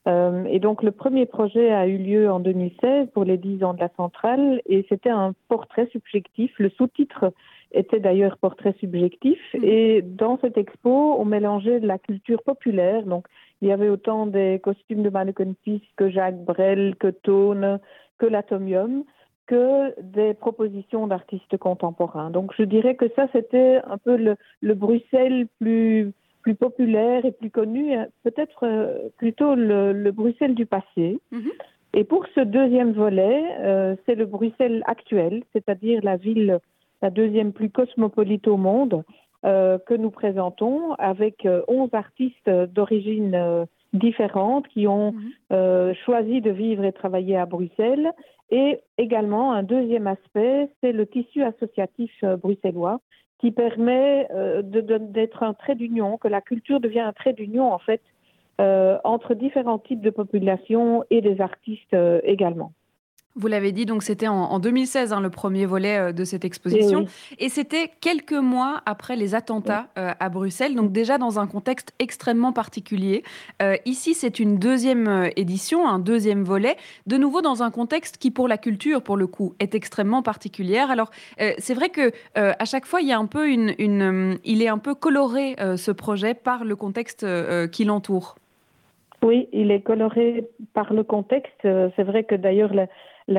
Euh, 0.07 0.45
et 0.45 0.59
donc 0.59 0.83
le 0.83 0.91
premier 0.91 1.27
projet 1.27 1.71
a 1.71 1.87
eu 1.87 1.99
lieu 1.99 2.31
en 2.31 2.41
2016 2.41 3.09
pour 3.13 3.25
les 3.25 3.37
10 3.37 3.63
ans 3.65 3.75
de 3.75 3.81
la 3.81 3.91
centrale 3.97 4.63
et 4.65 4.87
c'était 4.89 5.11
un 5.11 5.35
portrait 5.49 5.89
subjectif. 5.93 6.53
Le 6.59 6.71
sous-titre 6.71 7.33
était 7.73 8.01
d'ailleurs 8.01 8.39
portrait 8.39 8.75
subjectif 8.81 9.39
mmh. 9.53 9.65
et 9.65 10.03
dans 10.03 10.39
cette 10.41 10.57
expo 10.57 11.17
on 11.19 11.25
mélangeait 11.25 11.81
de 11.81 11.87
la 11.87 11.99
culture 11.99 12.43
populaire. 12.43 13.03
Donc 13.03 13.27
il 13.61 13.69
y 13.69 13.73
avait 13.73 13.91
autant 13.91 14.27
des 14.27 14.61
costumes 14.63 15.03
de 15.03 15.11
Mannequin 15.11 15.53
Peace 15.65 15.83
que 15.97 16.09
Jacques 16.09 16.43
Brel, 16.43 16.95
que 16.97 17.09
Tone, 17.09 17.79
que 18.19 18.27
l'Atomium 18.27 19.05
que 19.49 19.99
des 20.01 20.35
propositions 20.35 21.07
d'artistes 21.07 21.57
contemporains. 21.57 22.31
Donc 22.31 22.53
je 22.57 22.63
dirais 22.63 22.95
que 22.95 23.07
ça, 23.17 23.27
c'était 23.33 23.81
un 23.85 23.99
peu 23.99 24.17
le, 24.17 24.75
Bruxelles 24.75 25.49
plus, 25.59 26.13
plus 26.43 26.55
populaire 26.55 27.25
et 27.25 27.33
plus 27.33 27.51
connu, 27.51 27.95
hein, 27.95 28.07
peut-être 28.23 28.65
euh, 28.65 29.09
plutôt 29.17 29.55
le, 29.55 30.11
Bruxelles 30.13 30.55
du 30.55 30.67
passé. 30.67 31.19
Mhm. 31.33 31.51
Et 31.95 32.05
pour 32.05 32.27
ce 32.35 32.41
deuxième 32.41 32.93
volet, 32.93 33.43
euh, 33.61 33.97
c'est 34.05 34.15
le 34.15 34.27
Bruxelles 34.27 34.83
actuel, 34.87 35.43
c'est-à-dire 35.55 36.01
la 36.03 36.17
ville, 36.17 36.59
la 37.01 37.11
deuxième 37.11 37.53
plus 37.53 37.71
cosmopolite 37.71 38.47
au 38.47 38.59
monde, 38.59 39.03
euh, 39.47 39.79
que 39.79 39.95
nous 39.95 40.11
présentons 40.11 40.93
avec 40.99 41.49
11 41.69 41.89
artistes 41.95 42.51
d'origine 42.51 43.67
différentes 43.93 44.69
qui 44.69 44.87
ont 44.87 45.13
mhm. 45.13 45.95
choisi 46.05 46.41
de 46.41 46.51
vivre 46.51 46.85
et 46.85 46.93
travailler 46.93 47.37
à 47.37 47.47
Bruxelles 47.47 48.13
et 48.51 48.81
également, 48.97 49.53
un 49.53 49.63
deuxième 49.63 50.07
aspect, 50.07 50.71
c'est 50.81 50.93
le 50.93 51.07
tissu 51.07 51.43
associatif 51.43 52.11
euh, 52.25 52.37
bruxellois 52.37 53.01
qui 53.39 53.53
permet 53.53 54.27
euh, 54.33 54.63
d'être 54.63 55.43
un 55.43 55.55
trait 55.55 55.77
d'union, 55.77 56.17
que 56.17 56.29
la 56.29 56.41
culture 56.41 56.81
devient 56.81 57.01
un 57.01 57.13
trait 57.13 57.35
d'union 57.35 57.73
en 57.73 57.79
fait 57.79 58.01
euh, 58.61 58.99
entre 59.05 59.35
différents 59.35 59.79
types 59.79 60.01
de 60.01 60.11
populations 60.11 61.05
et 61.11 61.21
des 61.21 61.41
artistes 61.41 61.97
également. 62.25 62.73
Vous 63.39 63.47
l'avez 63.47 63.71
dit, 63.71 63.87
donc 63.87 64.03
c'était 64.03 64.27
en, 64.27 64.59
2016 64.59 65.13
hein, 65.13 65.21
le 65.21 65.31
premier 65.31 65.65
volet 65.65 65.97
euh, 65.97 66.13
de 66.13 66.25
cette 66.25 66.45
exposition. 66.45 67.07
Et, 67.39 67.49
c'était 67.49 67.89
quelques 68.01 68.33
mois 68.33 68.83
après 68.85 69.15
les 69.15 69.37
attentats 69.37 69.87
euh, 69.97 70.11
à 70.19 70.29
Bruxelles, 70.29 70.75
donc 70.75 70.91
déjà 70.91 71.19
dans 71.19 71.39
un 71.39 71.47
contexte 71.47 71.95
extrêmement 72.01 72.53
particulier. 72.53 73.23
Euh, 73.63 73.77
ici, 73.85 74.15
c'est 74.15 74.41
une 74.41 74.59
deuxième 74.59 75.31
édition, 75.37 75.89
un 75.89 76.01
deuxième 76.01 76.43
volet, 76.43 76.77
de 77.07 77.17
nouveau 77.17 77.41
dans 77.41 77.63
un 77.63 77.71
contexte 77.71 78.19
qui, 78.19 78.33
pour 78.33 78.49
la 78.49 78.59
culture, 78.59 79.03
pour 79.03 79.17
le 79.17 79.29
coup, 79.29 79.55
est 79.61 79.77
extrêmement 79.77 80.23
particulière. 80.23 80.91
Alors, 80.91 81.11
c'est 81.59 81.75
vrai 81.75 81.91
que 81.91 82.13
à 82.35 82.65
chaque 82.65 82.87
fois, 82.87 83.01
il 83.01 83.07
y 83.07 83.13
a 83.13 83.19
un 83.19 83.27
peu 83.27 83.49
une, 83.49 83.75
une 83.79 84.39
il 84.45 84.63
est 84.63 84.69
un 84.69 84.79
peu 84.79 84.95
coloré 84.95 85.57
ce 85.77 85.91
projet 85.93 86.35
par 86.35 86.65
le 86.65 86.75
contexte 86.75 87.25
qui 87.71 87.85
l'entoure. 87.85 88.37
Oui, 89.23 89.49
il 89.53 89.71
est 89.71 89.81
coloré 89.81 90.49
par 90.75 90.93
le 90.93 91.05
contexte. 91.05 91.61
C'est 91.63 92.03
vrai 92.03 92.25
que 92.25 92.35
d'ailleurs, 92.35 92.75
la 92.75 92.87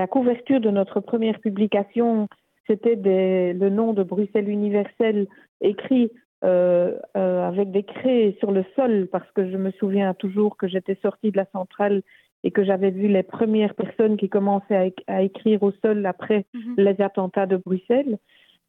couverture 0.07 0.59
de 0.59 0.69
notre 0.69 0.99
première 0.99 1.39
publication, 1.39 2.27
c'était 2.67 2.95
le 2.95 3.69
nom 3.69 3.93
de 3.93 4.03
Bruxelles 4.03 4.49
universel 4.49 5.27
écrit 5.61 6.11
euh, 6.45 6.97
euh, 7.17 7.45
avec 7.45 7.69
des 7.71 7.83
craies 7.83 8.37
sur 8.39 8.51
le 8.51 8.63
sol, 8.77 9.09
parce 9.11 9.29
que 9.31 9.51
je 9.51 9.57
me 9.57 9.71
souviens 9.71 10.13
toujours 10.13 10.55
que 10.55 10.69
j'étais 10.69 10.97
sortie 11.01 11.31
de 11.31 11.37
la 11.37 11.45
centrale 11.51 12.01
et 12.45 12.51
que 12.51 12.63
j'avais 12.63 12.91
vu 12.91 13.09
les 13.09 13.23
premières 13.23 13.75
personnes 13.75 14.15
qui 14.15 14.29
commençaient 14.29 14.93
à, 15.07 15.21
écrire 15.21 15.61
au 15.63 15.73
sol 15.83 16.05
après 16.05 16.45
mhm. 16.53 16.75
les 16.77 17.01
attentats 17.01 17.45
de 17.45 17.57
Bruxelles. 17.57 18.19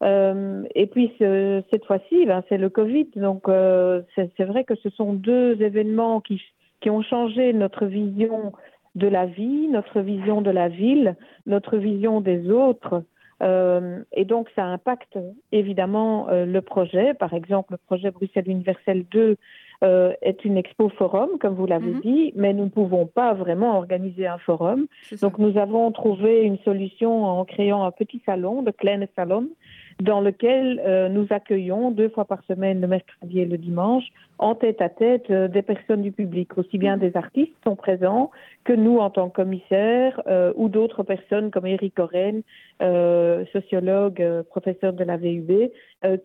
Euh, 0.03 0.63
et 0.75 0.87
puis 0.87 1.13
cette 1.17 1.85
fois-ci, 1.85 2.25
ben, 2.25 2.43
c'est 2.49 2.57
le 2.57 2.69
Covid, 2.69 3.07
donc 3.15 3.43
c'est 4.15 4.43
vrai 4.43 4.65
que 4.65 4.75
ce 4.75 4.89
sont 4.89 5.13
deux 5.13 5.61
événements 5.61 6.19
qui, 6.19 6.41
qui 6.81 6.89
ont 6.89 7.03
changé 7.03 7.53
notre 7.53 7.85
vision 7.85 8.51
de 8.95 9.07
la 9.07 9.25
vie, 9.25 9.67
notre 9.69 10.01
vision 10.01 10.41
de 10.41 10.51
la 10.51 10.67
ville, 10.67 11.15
notre 11.45 11.77
vision 11.77 12.21
des 12.21 12.49
autres. 12.49 13.03
Euh, 13.41 14.03
et 14.11 14.25
donc, 14.25 14.49
ça 14.55 14.65
impacte 14.65 15.17
évidemment 15.51 16.29
euh, 16.29 16.45
le 16.45 16.61
projet. 16.61 17.13
Par 17.15 17.33
exemple, 17.33 17.73
le 17.73 17.77
projet 17.77 18.11
Bruxelles 18.11 18.47
Universel 18.47 19.05
2 19.11 19.35
euh, 19.83 20.13
est 20.21 20.45
une 20.45 20.57
expo 20.57 20.89
forum, 20.89 21.29
comme 21.39 21.55
vous 21.55 21.65
l'avez 21.65 21.93
Mhm. 21.93 22.01
dit, 22.01 22.33
mais 22.35 22.53
nous 22.53 22.65
ne 22.65 22.69
pouvons 22.69 23.07
pas 23.07 23.33
vraiment 23.33 23.77
organiser 23.77 24.27
un 24.27 24.37
forum. 24.37 24.85
Donc 25.23 25.39
nous 25.39 25.57
avons 25.57 25.91
trouvé 25.91 26.41
une 26.43 26.59
solution 26.59 27.25
en 27.25 27.43
créant 27.45 27.83
un 27.83 27.89
petit 27.89 28.21
salon, 28.23 28.61
le 28.61 28.71
Kleine 28.71 29.07
Salon, 29.15 29.47
dans 29.99 30.21
lequel 30.21 31.09
nous 31.11 31.25
accueillons 31.31 31.89
deux 31.89 32.09
fois 32.09 32.25
par 32.25 32.43
semaine, 32.43 32.79
le 32.79 32.87
mercredi 32.87 33.39
et 33.39 33.45
le 33.45 33.57
dimanche, 33.57 34.05
en 34.41 34.55
tête 34.55 34.81
à 34.81 34.89
tête 34.89 35.29
euh, 35.29 35.47
des 35.47 35.61
personnes 35.61 36.01
du 36.01 36.11
public, 36.11 36.57
aussi 36.57 36.79
bien 36.79 36.97
des 36.97 37.15
artistes 37.15 37.53
sont 37.63 37.75
présents 37.75 38.31
que 38.63 38.73
nous 38.73 38.97
en 38.97 39.11
tant 39.11 39.29
que 39.29 39.35
commissaires 39.35 40.21
euh, 40.27 40.51
ou 40.55 40.67
d'autres 40.67 41.03
personnes 41.03 41.51
comme 41.51 41.67
Eric 41.67 41.97
Oren, 41.99 42.41
euh, 42.81 43.45
sociologue, 43.53 44.23
professeur 44.49 44.93
de 44.93 45.03
la 45.03 45.17
VUB, 45.17 45.71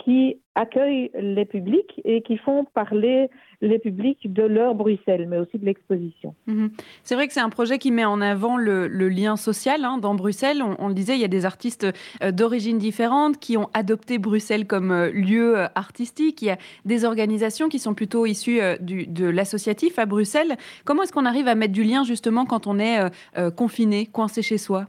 qui 0.03 0.39
accueillent 0.55 1.11
les 1.15 1.45
publics 1.45 2.01
et 2.07 2.23
qui 2.23 2.39
font 2.39 2.65
parler 2.65 3.29
les 3.61 3.79
publics 3.79 4.33
de 4.33 4.43
leur 4.43 4.75
Bruxelles, 4.75 5.27
mais 5.29 5.37
aussi 5.37 5.59
de 5.59 5.67
l'exposition. 5.67 6.35
Mhm. 6.47 6.71
C'est 7.03 7.15
vrai 7.15 7.27
que 7.27 7.35
c'est 7.35 7.41
un 7.41 7.51
projet 7.51 7.79
qui 7.79 7.91
met 7.91 8.07
en 8.07 8.23
avant 8.23 8.57
le, 8.57 8.87
lien 8.89 9.37
social 9.37 9.85
hein, 9.85 9.99
dans 9.99 10.15
Bruxelles. 10.15 10.63
On, 10.63 10.77
on 10.79 10.89
le 10.89 10.95
disait, 10.95 11.15
il 11.15 11.21
y 11.21 11.27
a 11.27 11.29
des 11.29 11.45
artistes 11.45 11.87
d'origines 12.23 12.79
différentes 12.79 13.39
qui 13.39 13.59
ont 13.59 13.69
adopté 13.75 14.17
Bruxelles 14.17 14.67
comme 14.67 14.95
lieu 15.13 15.67
artistique. 15.75 16.41
Il 16.41 16.47
y 16.47 16.51
a 16.51 16.59
des 16.87 17.05
organisations 17.05 17.69
qui 17.69 17.79
sont 17.79 17.93
plutôt 18.07 18.25
issues 18.25 18.61
euh, 18.61 18.77
de 18.79 19.27
l'associatif 19.27 19.99
à 19.99 20.07
Bruxelles. 20.07 20.57
Comment 20.85 21.03
est-ce 21.03 21.13
qu'on 21.13 21.25
arrive 21.25 21.49
à 21.49 21.57
mettre 21.57 21.73
du 21.73 21.83
lien 21.83 22.05
justement 22.05 22.47
quand 22.47 22.69
on 22.69 22.79
est 22.79 23.01
euh, 23.01 23.09
euh, 23.37 23.51
confiné, 23.51 24.07
coincé 24.07 24.43
chez 24.43 24.59
soi? 24.59 24.87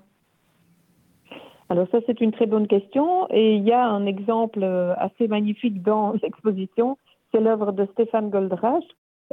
Alors 1.70 1.88
ça, 1.92 1.98
c'est 2.06 2.22
une 2.22 2.32
très 2.32 2.46
bonne 2.46 2.68
question. 2.68 3.28
Et 3.32 3.56
il 3.56 3.64
y 3.64 3.72
a 3.72 3.84
un 3.84 4.06
exemple 4.06 4.64
assez 4.98 5.28
magnifique 5.28 5.82
dans 5.82 6.14
l'exposition. 6.22 6.98
C'est 7.32 7.42
l'œuvre 7.42 7.72
de 7.72 7.88
Stéphane 7.94 8.30
Goldrache, 8.30 8.84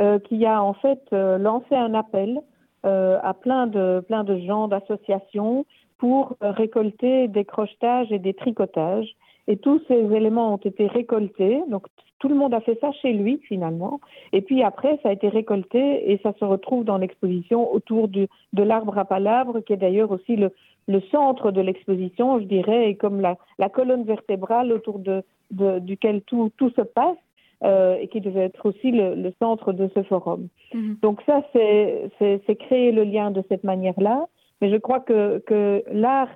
euh, 0.01 0.19
qui 0.19 0.47
a 0.47 0.63
en 0.63 0.73
fait 0.73 1.03
lancé 1.13 1.75
un 1.75 1.93
appel 1.93 2.41
à 2.83 3.35
plein 3.35 3.67
de, 3.67 4.05
plein 4.07 4.25
de 4.25 4.39
gens, 4.41 4.69
d'associations, 4.69 5.65
pour 5.97 6.37
récolter 6.43 7.29
des 7.29 7.47
crochetages 7.47 8.13
et 8.13 8.19
des 8.19 8.35
tricotages. 8.35 9.15
Et 9.47 9.57
tous 9.57 9.81
ces 9.89 10.01
éléments 10.15 10.55
ont 10.55 10.59
été 10.73 10.87
récoltés. 10.87 11.61
Donc 11.69 11.87
tout 12.19 12.29
le 12.29 12.35
monde 12.35 12.55
a 12.55 12.61
fait 12.61 12.79
ça 12.81 12.91
chez 12.93 13.13
lui 13.13 13.39
finalement. 13.47 14.01
Et 14.33 14.41
puis 14.41 14.63
après, 14.63 14.99
ça 15.03 15.11
a 15.11 15.13
été 15.13 15.29
récolté 15.29 16.11
et 16.11 16.19
ça 16.23 16.33
se 16.39 16.45
retrouve 16.45 16.85
dans 16.85 16.97
l'exposition 16.99 17.71
autour 17.73 18.09
du, 18.09 18.27
de 18.53 18.63
l'arbre 18.63 18.97
à 18.97 19.05
palabres, 19.05 19.61
qui 19.61 19.75
est 19.75 19.77
d'ailleurs 19.77 20.11
aussi 20.11 20.37
le, 20.37 20.51
le 20.89 21.01
centre 21.13 21.51
de 21.51 21.61
l'exposition, 21.61 22.39
je 22.41 22.45
dirais, 22.45 22.89
et 22.91 22.95
comme 22.95 23.21
la, 23.21 23.37
la 23.59 23.69
colonne 23.69 24.05
vertébrale 24.05 24.73
autour 24.73 24.99
de, 24.99 25.23
de, 25.51 25.79
duquel 25.81 26.23
tout, 26.23 26.51
tout 26.57 26.71
se 26.71 26.81
passe, 26.83 27.19
euh, 27.63 27.97
et 28.01 28.09
qui 28.09 28.21
devait 28.21 28.45
être 28.45 28.67
aussi 28.67 28.91
le, 28.91 29.15
le 29.15 29.33
centre 29.39 29.73
de 29.73 29.89
ce 29.95 30.03
forum. 30.03 30.49
Mhm. 30.75 30.97
Donc 31.03 31.21
ça, 31.27 31.43
c'est 31.53 32.11
c'est- 32.19 32.41
c'est 32.47 32.57
créer 32.57 32.93
le 32.93 33.05
lien 33.05 33.31
de 33.31 33.43
cette 33.49 33.65
manière-là, 33.65 34.27
mais 34.61 34.71
je 34.71 34.77
crois 34.77 35.01
que, 35.01 35.39
que 35.47 35.83
l'art 35.91 36.29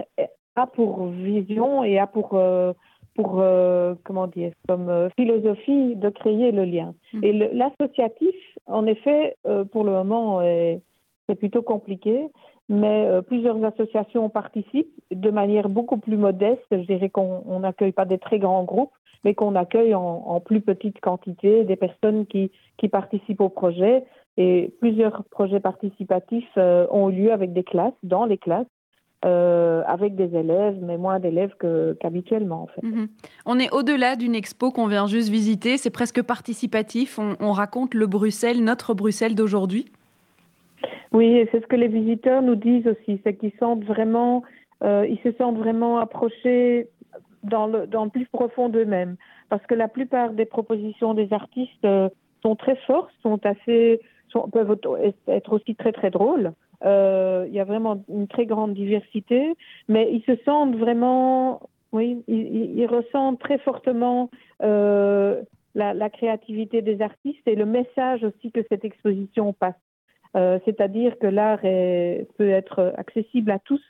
a 0.57 0.67
pour 0.67 1.07
vision 1.07 1.85
et 1.85 1.99
a 1.99 2.07
pour, 2.07 2.35
euh, 2.35 2.73
pour 3.19 3.41
euh, 3.41 3.95
comment 4.05 4.29
dire, 4.29 4.53
comme 4.69 4.89
euh, 4.89 5.09
philosophie 5.19 5.97
de 5.97 6.09
créer 6.09 6.53
le 6.53 6.65
lien. 6.65 6.95
Mhm. 7.13 7.25
Et 7.25 7.33
l'associatif, 7.33 8.37
en 8.67 8.87
effet, 8.87 9.35
euh, 9.47 9.65
pour 9.65 9.83
le 9.83 9.91
moment, 9.91 10.41
est- 10.41 10.81
c'est 11.27 11.35
plutôt 11.35 11.63
compliqué, 11.63 12.29
mais 12.69 13.07
plusieurs 13.27 13.63
associations 13.65 14.31
participent 14.31 14.95
de 15.11 15.31
manière 15.31 15.69
beaucoup 15.69 15.99
plus 15.99 16.17
modeste. 16.17 16.65
Je 16.71 16.87
dirais 16.93 17.11
qu'on 17.11 17.43
on 17.47 17.61
n'accueille 17.61 17.93
pas 17.93 18.07
des 18.07 18.19
très 18.19 18.39
grands 18.39 18.65
groupes, 18.65 18.93
mais 19.25 19.35
qu'on 19.35 19.55
accueille 19.55 19.95
en, 19.95 20.23
en 20.35 20.41
plus 20.41 20.61
petite 20.63 21.01
quantité 21.01 21.65
des 21.65 21.77
personnes 21.77 22.25
qui, 22.27 22.51
qui 22.79 22.89
participent 22.89 23.41
au 23.43 23.49
projet. 23.51 24.05
Et 24.39 24.73
plusieurs 24.81 25.25
projets 25.25 25.61
participatifs 25.61 26.57
ont 26.57 27.11
eu 27.11 27.17
lieu 27.23 27.33
avec 27.33 27.53
des 27.53 27.65
classes, 27.65 28.01
dans 28.03 28.25
les 28.25 28.39
classes, 28.39 28.73
euh, 29.25 29.83
avec 29.87 30.15
des 30.15 30.37
élèves, 30.37 30.77
mais 30.81 30.97
moins 30.97 31.19
d'élèves 31.19 31.55
qu'habituellement, 32.01 32.63
en 32.63 32.67
fait. 32.67 32.83
Mhm. 32.83 33.09
On 33.47 33.59
est 33.59 33.73
au-delà 33.73 34.17
d'une 34.17 34.35
expo 34.35 34.71
qu'on 34.71 34.87
vient 34.87 35.07
juste 35.07 35.29
visiter. 35.29 35.77
C'est 35.77 35.91
presque 35.91 36.23
participatif. 36.23 37.19
On, 37.19 37.37
on 37.41 37.53
raconte 37.53 37.95
le 37.95 38.07
Bruxelles, 38.07 38.63
notre 38.63 38.95
Bruxelles 38.95 39.35
d'aujourd'hui. 39.35 39.87
Oui, 41.13 41.47
c'est 41.51 41.61
ce 41.61 41.67
que 41.67 41.77
les 41.77 41.89
visiteurs 41.89 42.43
nous 42.43 42.55
disent 42.55 42.87
aussi, 42.87 43.21
c'est 43.25 43.35
qu'ils 43.35 43.53
sentent 43.59 43.85
vraiment, 43.85 44.43
euh, 44.85 45.07
ils 45.09 45.19
se 45.21 45.37
sentent 45.37 45.59
vraiment 45.59 45.99
approchés 45.99 46.89
dans 47.43 47.67
le, 47.67 47.87
dans 47.87 48.05
le 48.05 48.11
plus 48.11 48.27
profond 48.27 48.69
d'eux-mêmes. 48.69 49.17
Parce 49.49 49.65
que 49.67 49.75
la 49.75 49.89
plupart 49.89 50.31
des 50.31 50.45
propositions 50.45 51.15
des 51.15 51.33
artistes 51.33 51.85
euh, 51.85 52.09
sont 52.43 52.57
très 52.57 52.77
fortes, 52.87 53.11
sont 53.23 53.45
assez, 53.47 54.01
sont, 54.29 54.49
peuvent 54.49 54.79
être 55.29 55.53
aussi 55.53 55.75
très 55.75 55.93
très 55.93 56.11
drôles. 56.11 56.53
Euh, 56.85 57.45
il 57.49 57.55
y 57.55 57.61
a 57.61 57.65
vraiment 57.65 58.05
une 58.09 58.29
très 58.29 58.47
grande 58.47 58.75
diversité, 58.75 59.55
mais 59.89 60.11
ils 60.13 60.23
se 60.23 60.41
sentent 60.45 60.77
vraiment, 60.77 61.61
oui, 61.93 62.23
ils, 62.29 62.87
ressentent 62.87 63.41
très 63.41 63.59
fortement 63.59 64.31
euh, 64.63 65.43
la, 65.75 65.95
la 65.95 66.11
créativité 66.11 66.83
des 66.83 67.03
artistes 67.03 67.47
et 67.47 67.57
le 67.57 67.67
message 67.67 68.23
aussi 68.25 68.53
que 68.53 68.61
cette 68.69 68.85
exposition 68.85 69.53
passe. 69.53 69.75
Euh, 70.37 70.59
C'est-à-dire 70.65 71.19
que 71.19 71.27
l'art 71.27 71.61
peut 71.61 72.51
être 72.51 72.93
accessible 72.97 73.51
à 73.51 73.59
tous. 73.59 73.83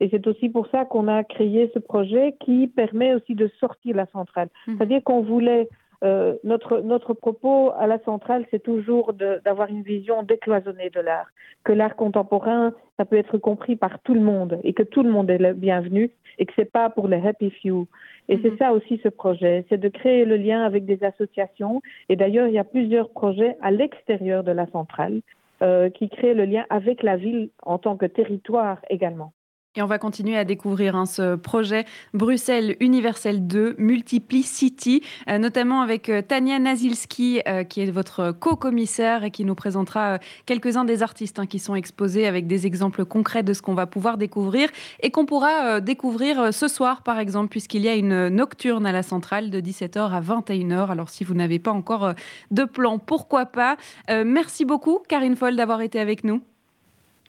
Et 0.00 0.08
c'est 0.10 0.26
aussi 0.28 0.48
pour 0.48 0.68
ça 0.68 0.84
qu'on 0.84 1.08
a 1.08 1.24
créé 1.24 1.70
ce 1.74 1.80
projet 1.80 2.36
qui 2.40 2.68
permet 2.68 3.14
aussi 3.14 3.34
de 3.34 3.50
sortir 3.58 3.96
la 3.96 4.06
centrale. 4.06 4.48
Mhm. 4.66 4.76
C'est-à-dire 4.76 5.02
qu'on 5.02 5.22
voulait, 5.22 5.68
euh, 6.04 6.36
notre, 6.44 6.80
notre 6.80 7.12
propos 7.12 7.72
à 7.78 7.86
la 7.86 7.98
centrale, 8.00 8.46
c'est 8.50 8.62
toujours 8.62 9.12
de- 9.12 9.40
d'avoir 9.44 9.68
une 9.68 9.82
vision 9.82 10.22
décloisonnée 10.22 10.90
de 10.90 11.00
l'art. 11.00 11.26
Que 11.64 11.72
l'art 11.72 11.96
contemporain, 11.96 12.72
ça 12.96 13.04
peut 13.04 13.16
être 13.16 13.36
compris 13.38 13.74
par 13.76 13.98
tout 14.00 14.14
le 14.14 14.20
monde 14.20 14.60
et 14.62 14.72
que 14.74 14.82
tout 14.84 15.02
le 15.02 15.10
monde 15.10 15.28
est 15.30 15.38
le 15.38 15.54
bienvenu 15.54 16.10
et 16.38 16.46
que 16.46 16.52
c'est 16.54 16.70
pas 16.70 16.88
pour 16.88 17.08
les 17.08 17.26
happy 17.26 17.50
few. 17.50 17.86
Et 18.28 18.36
Mhm. 18.36 18.42
c'est 18.42 18.56
ça 18.58 18.72
aussi 18.72 19.00
ce 19.02 19.08
projet, 19.08 19.64
c'est 19.68 19.78
de 19.78 19.88
créer 19.88 20.24
le 20.24 20.36
lien 20.36 20.62
avec 20.64 20.84
des 20.84 21.02
associations. 21.02 21.82
Et 22.08 22.16
d'ailleurs, 22.16 22.46
il 22.46 22.54
y 22.54 22.58
a 22.58 22.64
plusieurs 22.64 23.10
projets 23.10 23.56
à 23.60 23.70
l'extérieur 23.70 24.44
de 24.44 24.52
la 24.52 24.66
centrale 24.68 25.20
euh, 25.62 25.90
qui 25.90 26.08
créent 26.08 26.34
le 26.34 26.44
lien 26.44 26.64
avec 26.70 27.02
la 27.02 27.16
ville 27.16 27.50
en 27.64 27.78
tant 27.78 27.96
que 27.96 28.06
territoire 28.06 28.78
également. 28.90 29.32
Et 29.78 29.82
on 29.82 29.86
va 29.86 29.98
continuer 30.00 30.36
à 30.36 30.44
découvrir 30.44 30.96
hein, 30.96 31.06
ce 31.06 31.36
projet 31.36 31.84
Bruxelles 32.12 32.74
Universel 32.80 33.46
2, 33.46 33.76
Multiplicity, 33.78 35.04
euh, 35.28 35.38
notamment 35.38 35.82
avec 35.82 36.08
euh, 36.08 36.20
Tania 36.20 36.58
Nazilski, 36.58 37.42
euh, 37.46 37.62
qui 37.62 37.82
est 37.82 37.90
votre 37.92 38.32
co-commissaire 38.32 39.22
et 39.22 39.30
qui 39.30 39.44
nous 39.44 39.54
présentera 39.54 40.18
quelques-uns 40.46 40.84
des 40.84 41.04
artistes 41.04 41.38
hein, 41.38 41.46
qui 41.46 41.60
sont 41.60 41.76
exposés 41.76 42.26
avec 42.26 42.48
des 42.48 42.66
exemples 42.66 43.04
concrets 43.04 43.44
de 43.44 43.52
ce 43.52 43.62
qu'on 43.62 43.74
va 43.74 43.86
pouvoir 43.86 44.18
découvrir 44.18 44.68
et 44.98 45.12
qu'on 45.12 45.26
pourra 45.26 45.80
découvrir 45.80 46.52
ce 46.52 46.66
soir, 46.66 47.04
par 47.04 47.20
exemple, 47.20 47.48
puisqu'il 47.48 47.82
y 47.82 47.88
a 47.88 47.94
une 47.94 48.30
nocturne 48.30 48.84
à 48.84 48.90
la 48.90 49.04
centrale 49.04 49.48
de 49.48 49.60
17h 49.60 50.10
à 50.10 50.20
21h. 50.20 50.90
Alors, 50.90 51.08
si 51.08 51.22
vous 51.22 51.34
n'avez 51.34 51.60
pas 51.60 51.70
encore 51.70 52.14
de 52.50 52.64
plan, 52.64 52.98
pourquoi 52.98 53.46
pas? 53.46 53.76
Merci 54.08 54.64
beaucoup, 54.64 54.98
Karine 55.08 55.36
Foll, 55.36 55.54
d'avoir 55.54 55.82
été 55.82 56.00
avec 56.00 56.24
nous. 56.24 56.42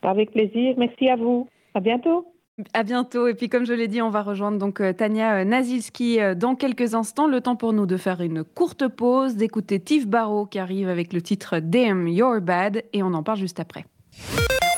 Avec 0.02 0.32
plaisir, 0.32 0.74
merci 0.80 1.10
à 1.10 1.16
vous. 1.16 1.48
À 1.76 1.80
bientôt. 1.80 2.26
À 2.74 2.84
bientôt. 2.84 3.28
Et 3.28 3.34
puis, 3.34 3.50
comme 3.50 3.66
je 3.66 3.74
l'ai 3.74 3.88
dit, 3.88 4.02
on 4.02 4.10
va 4.10 4.22
rejoindre 4.22 4.58
donc 4.58 4.82
euh, 4.82 4.94
Tania 4.94 5.38
euh, 5.38 5.44
Nazilski 5.44 6.20
euh, 6.20 6.36
dans 6.36 6.56
quelques 6.56 6.94
instants. 6.94 7.28
Le 7.28 7.42
temps 7.42 7.56
pour 7.56 7.74
nous 7.74 7.86
de 7.86 7.98
faire 7.98 8.22
une 8.22 8.44
courte 8.44 8.88
pause, 8.88 9.36
d'écouter 9.36 9.80
Tiff 9.80 10.08
Barrow 10.08 10.46
qui 10.46 10.60
arrive 10.60 10.90
avec 10.90 11.14
le 11.14 11.22
titre 11.22 11.60
Damn 11.60 12.08
You're 12.08 12.42
Bad 12.42 12.84
et 12.94 13.04
on 13.04 13.14
en 13.14 13.24
parle 13.24 13.40
juste 13.40 13.60
après. 13.60 13.86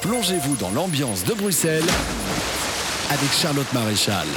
Plongez-vous 0.02 0.56
dans 0.58 0.72
l'ambiance 0.72 1.26
de 1.26 1.34
Bruxelles 1.34 1.84
avec 3.10 3.32
Charlotte 3.32 3.72
Maréchal. 3.74 4.28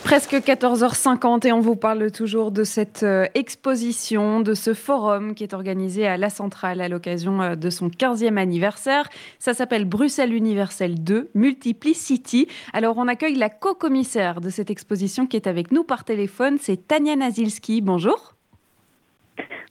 Presque 0.00 0.34
14h50 0.34 1.46
et 1.46 1.52
on 1.52 1.60
vous 1.60 1.76
parle 1.76 2.10
toujours 2.10 2.50
de 2.50 2.64
cette 2.64 3.02
euh, 3.02 3.26
exposition, 3.34 4.40
de 4.40 4.54
ce 4.54 4.74
forum 4.74 5.34
qui 5.34 5.44
est 5.44 5.54
organisé 5.54 6.06
à 6.06 6.16
La 6.16 6.30
Centrale 6.30 6.80
à 6.80 6.88
l'occasion 6.88 7.42
euh, 7.42 7.54
de 7.54 7.70
son 7.70 7.88
15e 7.88 8.36
anniversaire. 8.36 9.08
Ça 9.38 9.54
s'appelle 9.54 9.84
Bruxelles 9.84 10.32
Universel 10.32 11.02
2, 11.02 11.30
Multiplicity. 11.34 12.48
Alors 12.72 12.98
on 12.98 13.06
accueille 13.06 13.36
la 13.36 13.50
co-commissaire 13.50 14.40
de 14.40 14.50
cette 14.50 14.70
exposition 14.70 15.26
qui 15.26 15.36
est 15.36 15.46
avec 15.46 15.70
nous 15.70 15.84
par 15.84 16.04
téléphone, 16.04 16.56
c'est 16.60 16.88
Tania 16.88 17.14
Nazilski. 17.14 17.80
Bonjour. 17.80 18.34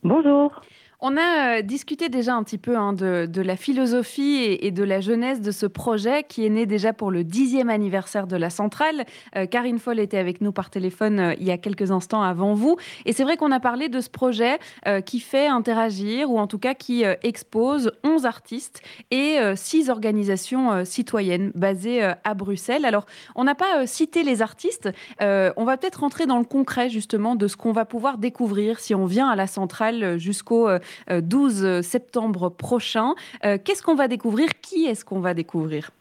Bonjour. 0.03 0.61
On 1.03 1.17
a 1.17 1.57
euh, 1.57 1.61
discuté 1.63 2.09
déjà 2.09 2.35
un 2.35 2.43
petit 2.43 2.59
peu 2.59 2.77
hein, 2.77 2.93
de, 2.93 3.41
la 3.41 3.55
philosophie 3.55 4.43
et, 4.61 4.69
de 4.69 4.83
la 4.83 5.01
jeunesse 5.01 5.41
de 5.41 5.49
ce 5.49 5.65
projet 5.65 6.23
qui 6.23 6.45
est 6.45 6.49
né 6.49 6.67
déjà 6.67 6.93
pour 6.93 7.09
le 7.09 7.23
dixième 7.23 7.71
anniversaire 7.71 8.27
de 8.27 8.35
la 8.35 8.51
centrale. 8.51 9.05
Euh, 9.35 9.47
Karine 9.47 9.79
Foll 9.79 9.99
était 9.99 10.19
avec 10.19 10.41
nous 10.41 10.51
par 10.51 10.69
téléphone 10.69 11.19
euh, 11.19 11.33
il 11.39 11.47
y 11.47 11.49
a 11.49 11.57
quelques 11.57 11.89
instants 11.89 12.21
avant 12.21 12.53
vous. 12.53 12.77
Et 13.05 13.13
c'est 13.13 13.23
vrai 13.23 13.35
qu'on 13.35 13.51
a 13.51 13.59
parlé 13.59 13.89
de 13.89 13.99
ce 13.99 14.09
projet 14.09 14.59
qui 15.05 15.19
fait 15.19 15.47
interagir 15.47 16.29
ou 16.29 16.37
en 16.37 16.45
tout 16.45 16.59
cas 16.59 16.73
qui 16.73 17.03
expose 17.23 17.91
11 18.03 18.25
artistes 18.25 18.81
et 19.09 19.37
6 19.55 19.89
organisations 19.89 20.85
citoyennes 20.85 21.51
basées 21.55 22.03
à 22.23 22.33
Bruxelles. 22.33 22.85
Alors, 22.85 23.05
on 23.35 23.43
n'a 23.43 23.55
pas 23.55 23.87
cité 23.87 24.23
les 24.23 24.41
artistes. 24.41 24.89
On 25.19 25.63
va 25.63 25.77
peut-être 25.77 26.01
rentrer 26.01 26.25
dans 26.25 26.39
le 26.39 26.45
concret 26.45 26.89
justement 26.89 27.35
de 27.35 27.47
ce 27.47 27.57
qu'on 27.57 27.71
va 27.71 27.85
pouvoir 27.85 28.17
découvrir 28.17 28.79
si 28.79 28.93
on 28.93 29.05
vient 29.05 29.29
à 29.29 29.35
la 29.35 29.47
centrale 29.47 30.19
jusqu'au 30.19 30.67
12 31.09 31.81
septembre 31.81 32.49
prochain. 32.49 33.13
Qu'est-ce 33.41 33.83
qu'on 33.83 33.95
va 33.95 34.07
découvrir? 34.07 34.49
Qui 34.61 34.85
est-ce 34.85 35.05
qu'on 35.05 35.19
va 35.19 35.33
découvrir? 35.33 35.91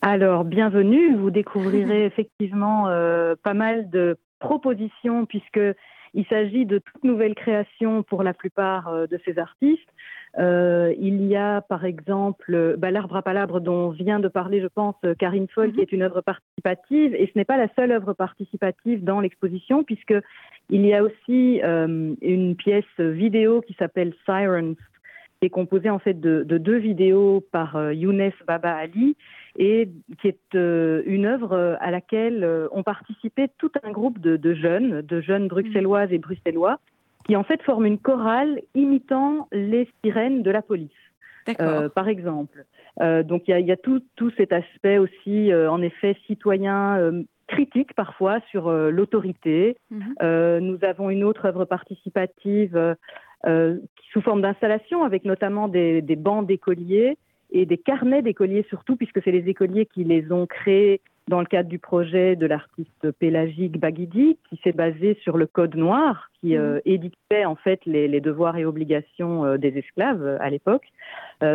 Alors, 0.00 0.44
bienvenue. 0.44 1.16
Vous 1.16 1.30
découvrirez 1.42 2.04
effectivement 2.04 2.84
pas 3.42 3.54
mal 3.54 3.90
de 3.90 4.16
propositions 4.38 5.26
puisque 5.26 5.60
il 6.18 6.26
s'agit 6.26 6.66
de 6.66 6.78
toutes 6.78 7.04
nouvelles 7.04 7.36
créations 7.36 8.02
pour 8.02 8.24
la 8.24 8.34
plupart 8.34 8.88
euh, 8.88 9.06
de 9.06 9.20
ces 9.24 9.38
artistes. 9.38 9.88
Euh, 10.36 10.92
il 10.98 11.24
y 11.24 11.36
a 11.36 11.60
par 11.60 11.84
exemple 11.84 12.74
bah, 12.76 12.90
l'arbre 12.90 13.16
à 13.16 13.22
palabre 13.22 13.60
dont 13.60 13.90
vient 13.90 14.18
de 14.18 14.26
parler, 14.26 14.60
je 14.60 14.66
pense, 14.66 14.96
Karine 15.20 15.46
Foll, 15.54 15.70
qui 15.70 15.76
mhm. 15.76 15.82
est 15.82 15.92
une 15.92 16.02
œuvre 16.02 16.20
participative. 16.20 17.14
Et 17.14 17.30
ce 17.32 17.38
n'est 17.38 17.44
pas 17.44 17.56
la 17.56 17.68
seule 17.76 17.92
œuvre 17.92 18.14
participative 18.14 19.04
dans 19.04 19.20
l'exposition, 19.20 19.84
puisque 19.84 20.14
il 20.70 20.84
y 20.84 20.92
a 20.92 21.04
aussi 21.04 21.60
euh, 21.62 22.14
une 22.20 22.56
pièce 22.56 22.98
vidéo 22.98 23.60
qui 23.60 23.74
s'appelle 23.74 24.12
Sirens, 24.24 24.76
qui 25.40 25.46
est 25.46 25.50
composée 25.50 25.90
en 25.90 26.00
fait 26.00 26.18
de, 26.18 26.42
de 26.42 26.58
deux 26.58 26.78
vidéos 26.78 27.44
par 27.52 27.92
Younes 27.92 28.32
Baba 28.44 28.74
Ali 28.74 29.16
et 29.56 29.88
qui 30.20 30.28
est 30.28 30.54
euh, 30.54 31.02
une 31.06 31.26
œuvre 31.26 31.52
euh, 31.52 31.74
à 31.80 31.90
laquelle 31.90 32.44
euh, 32.44 32.68
ont 32.72 32.82
participé 32.82 33.48
tout 33.58 33.70
un 33.82 33.90
groupe 33.90 34.18
de, 34.18 34.54
jeunes, 34.54 35.02
de 35.02 35.20
jeunes 35.20 35.48
bruxelloises 35.48 36.12
et 36.12 36.18
bruxellois, 36.18 36.78
qui 37.26 37.36
en 37.36 37.44
fait 37.44 37.62
forment 37.62 37.86
une 37.86 37.98
chorale 37.98 38.60
imitant 38.74 39.48
les 39.52 39.88
sirènes 40.02 40.42
de 40.42 40.50
la 40.50 40.62
police. 40.62 40.90
par 41.94 42.08
exemple. 42.08 42.64
donc 43.00 43.48
il 43.48 43.66
y 43.66 43.72
a, 43.72 43.76
tout, 43.76 44.02
cet 44.36 44.52
aspect 44.52 44.98
aussi, 44.98 45.50
en 45.54 45.80
effet, 45.80 46.14
citoyen, 46.26 47.24
critique 47.46 47.94
parfois 47.94 48.40
sur 48.50 48.70
l'autorité. 48.70 49.78
Mhm. 49.90 50.58
nous 50.60 50.78
avons 50.82 51.08
une 51.08 51.24
autre 51.24 51.46
œuvre 51.46 51.64
participative 51.64 52.96
sous 53.46 54.20
forme 54.20 54.42
d'installation, 54.42 55.04
avec 55.04 55.24
notamment 55.24 55.68
des, 55.68 56.02
des 56.02 56.16
bancs 56.16 56.46
d'écoliers 56.46 57.16
et 57.50 57.66
des 57.66 57.78
carnets 57.78 58.22
d'écoliers 58.22 58.64
surtout, 58.68 58.96
puisque 58.96 59.22
c'est 59.22 59.30
les 59.30 59.48
écoliers 59.48 59.86
qui 59.86 60.04
les 60.04 60.30
ont 60.32 60.46
créés 60.46 61.00
dans 61.28 61.40
le 61.40 61.46
cadre 61.46 61.68
du 61.68 61.78
projet 61.78 62.36
de 62.36 62.46
l'artiste 62.46 63.10
pélagique 63.12 63.78
Baguidi, 63.78 64.38
qui 64.48 64.60
s'est 64.64 64.72
basé 64.72 65.18
sur 65.22 65.36
le 65.36 65.46
Code 65.46 65.76
noir, 65.76 66.30
qui 66.40 66.54
mmh. 66.54 66.60
euh, 66.60 66.80
édictait 66.84 67.44
en 67.44 67.54
fait 67.54 67.80
les, 67.84 68.20
devoirs 68.20 68.56
et 68.56 68.64
obligations 68.64 69.44
euh, 69.44 69.58
des 69.58 69.76
esclaves 69.78 70.24
euh, 70.24 70.38
à 70.40 70.50
l'époque. 70.50 70.86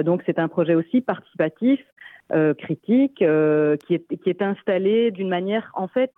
donc 0.06 0.24
c'est 0.26 0.40
un 0.40 0.48
projet 0.48 0.76
aussi 0.76 1.02
participatif, 1.02 1.80
critique, 2.58 3.18
qui 3.18 3.24
est, 3.94 4.18
qui, 4.24 4.30
est, 4.30 4.42
installé 4.42 5.12
d'une 5.12 5.30
manière 5.30 5.72
en 5.76 5.88
fait 5.88 6.14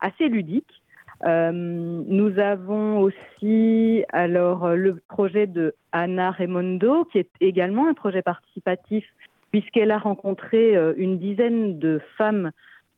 assez 0.00 0.28
ludique. 0.28 0.81
Euh, 1.24 1.52
nous 1.52 2.38
avons 2.38 3.00
aussi 3.00 4.04
alors 4.12 4.70
le 4.70 4.96
projet 5.08 5.46
de 5.46 5.74
Anna 5.92 6.30
Raimondo, 6.30 7.04
qui 7.06 7.18
est 7.18 7.30
également 7.40 7.88
un 7.88 7.94
projet 7.94 8.22
participatif, 8.22 9.04
puisqu'elle 9.50 9.90
a 9.90 9.98
rencontré 9.98 10.76
euh, 10.76 10.94
une 10.96 11.18
dizaine 11.18 11.78
de 11.78 12.00
femmes, 12.16 12.50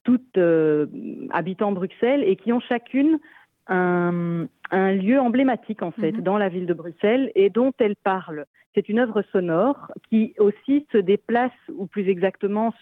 toutes 0.05 0.39
euh, 0.39 0.87
habitant 1.31 1.73
Bruxelles, 1.73 2.23
et 2.25 2.37
qui 2.37 2.53
ont 2.53 2.61
chacune 2.61 3.19
un, 3.67 4.47
lieu 4.73 5.19
emblématique 5.19 5.83
en 5.83 5.91
fait 5.91 6.13
mhm. 6.13 6.21
dans 6.21 6.37
la 6.37 6.49
ville 6.49 6.67
de 6.67 6.75
Bruxelles 6.75 7.31
et 7.35 7.51
dont 7.51 7.73
elle 7.79 7.97
parle. 7.97 8.45
C'est 8.75 8.89
une 8.89 8.99
œuvre 8.99 9.23
sonore 9.33 9.93
qui 10.11 10.35
aussi 10.39 10.87
se 10.93 10.99
déplace, 10.99 11.53
ou 11.73 11.87
plus 11.87 12.09
exactement 12.09 12.75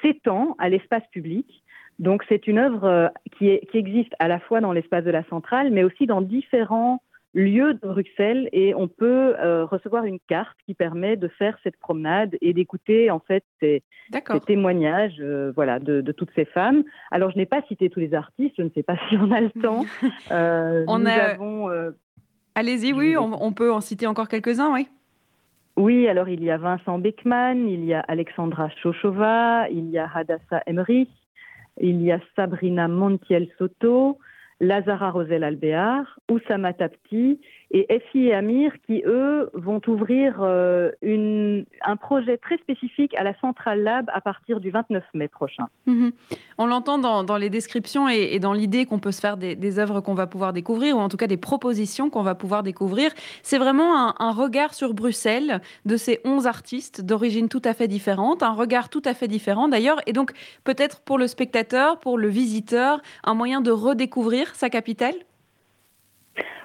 s'étend 0.00 0.54
à 0.58 0.68
l'espace 0.68 1.02
public. 1.10 1.61
Donc 1.98 2.24
c'est 2.28 2.46
une 2.46 2.58
œuvre 2.58 2.84
euh, 2.84 3.08
qui, 3.38 3.48
existe 3.74 4.14
à 4.18 4.28
la 4.28 4.40
fois 4.40 4.60
dans 4.60 4.72
l'espace 4.72 5.04
de 5.04 5.10
la 5.10 5.24
centrale, 5.24 5.70
mais 5.70 5.84
aussi 5.84 6.06
dans 6.06 6.20
différents 6.20 7.02
lieux 7.34 7.74
de 7.74 7.86
Bruxelles 7.86 8.50
et 8.52 8.74
on 8.74 8.88
peut 8.88 9.34
euh, 9.38 9.64
recevoir 9.64 10.04
une 10.04 10.18
carte 10.28 10.56
qui 10.66 10.74
permet 10.74 11.16
de 11.16 11.28
faire 11.28 11.56
cette 11.62 11.78
promenade 11.78 12.36
et 12.42 12.52
d'écouter 12.52 13.10
en 13.10 13.20
fait 13.20 13.42
ces, 13.60 13.82
témoignages 14.46 15.16
euh, 15.20 15.50
voilà, 15.54 15.78
de, 15.78 16.02
toutes 16.12 16.32
ces 16.34 16.44
femmes. 16.44 16.82
Alors 17.10 17.30
je 17.30 17.38
n'ai 17.38 17.46
pas 17.46 17.62
cité 17.68 17.88
tous 17.88 18.00
les 18.00 18.12
artistes, 18.12 18.54
je 18.58 18.62
ne 18.62 18.70
sais 18.70 18.82
pas 18.82 18.96
si 19.08 19.16
on 19.16 19.30
a 19.30 19.40
le 19.40 19.50
temps. 19.50 19.84
on 20.30 21.06
a... 21.06 21.92
Allez-y, 22.54 22.92
oui, 22.92 23.16
on, 23.16 23.52
peut 23.52 23.72
en 23.72 23.80
citer 23.80 24.06
encore 24.06 24.28
quelques-uns, 24.28 24.72
oui. 24.74 24.86
Oui, 25.76 26.06
alors 26.06 26.28
il 26.28 26.44
y 26.44 26.50
a 26.50 26.58
Vincent 26.58 26.98
Beckman, 26.98 27.66
il 27.66 27.84
y 27.84 27.94
a 27.94 28.00
Alexandra 28.00 28.68
Chochova, 28.82 29.70
il 29.70 29.88
y 29.88 29.96
a 29.96 30.06
Hadassah 30.14 30.62
Emery, 30.66 31.08
il 31.80 32.02
y 32.02 32.12
a 32.12 32.20
Sabrina 32.36 32.88
Montiel 32.88 33.50
Soto, 33.58 34.18
Lazara 34.60 35.10
Rosel 35.10 35.44
Albéar, 35.44 36.20
Oussama 36.28 36.72
Tapti 36.72 37.40
et 37.72 37.94
Effie 37.94 38.26
et 38.26 38.34
Amir 38.34 38.72
qui, 38.86 39.02
eux, 39.06 39.50
vont 39.54 39.80
ouvrir 39.86 40.36
euh, 40.40 40.90
un 41.02 41.96
projet 41.96 42.36
très 42.36 42.58
spécifique 42.58 43.14
à 43.14 43.24
la 43.24 43.34
Central 43.40 43.82
Lab 43.82 44.10
à 44.12 44.20
partir 44.20 44.60
du 44.60 44.70
29 44.70 45.02
mai 45.14 45.28
prochain. 45.28 45.66
Mhm. 45.86 46.12
On 46.58 46.66
l'entend 46.66 46.98
dans, 46.98 47.36
les 47.38 47.48
descriptions 47.48 48.08
et, 48.08 48.38
dans 48.38 48.52
l'idée 48.52 48.84
qu'on 48.84 48.98
peut 48.98 49.10
se 49.10 49.20
faire 49.20 49.38
des, 49.38 49.78
œuvres 49.78 50.00
qu'on 50.00 50.14
va 50.14 50.26
pouvoir 50.26 50.52
découvrir, 50.52 50.96
ou 50.96 51.00
en 51.00 51.08
tout 51.08 51.16
cas 51.16 51.26
des 51.26 51.38
propositions 51.38 52.10
qu'on 52.10 52.22
va 52.22 52.34
pouvoir 52.34 52.62
découvrir. 52.62 53.10
C'est 53.42 53.58
vraiment 53.58 54.20
un, 54.20 54.32
regard 54.32 54.74
sur 54.74 54.92
Bruxelles 54.94 55.60
de 55.86 55.96
ces 55.96 56.20
11 56.24 56.46
artistes 56.46 57.00
d'origine 57.00 57.48
tout 57.48 57.62
à 57.64 57.74
fait 57.74 57.88
différente, 57.88 58.42
un 58.42 58.52
regard 58.52 58.90
tout 58.90 59.02
à 59.04 59.14
fait 59.14 59.28
différent 59.28 59.68
d'ailleurs, 59.68 60.00
et 60.06 60.12
donc 60.12 60.32
peut-être 60.64 61.00
pour 61.00 61.18
le 61.18 61.26
spectateur, 61.26 61.98
pour 62.00 62.18
le 62.18 62.28
visiteur, 62.28 63.00
un 63.24 63.34
moyen 63.34 63.60
de 63.60 63.70
redécouvrir 63.70 64.54
sa 64.54 64.68
capitale? 64.68 65.14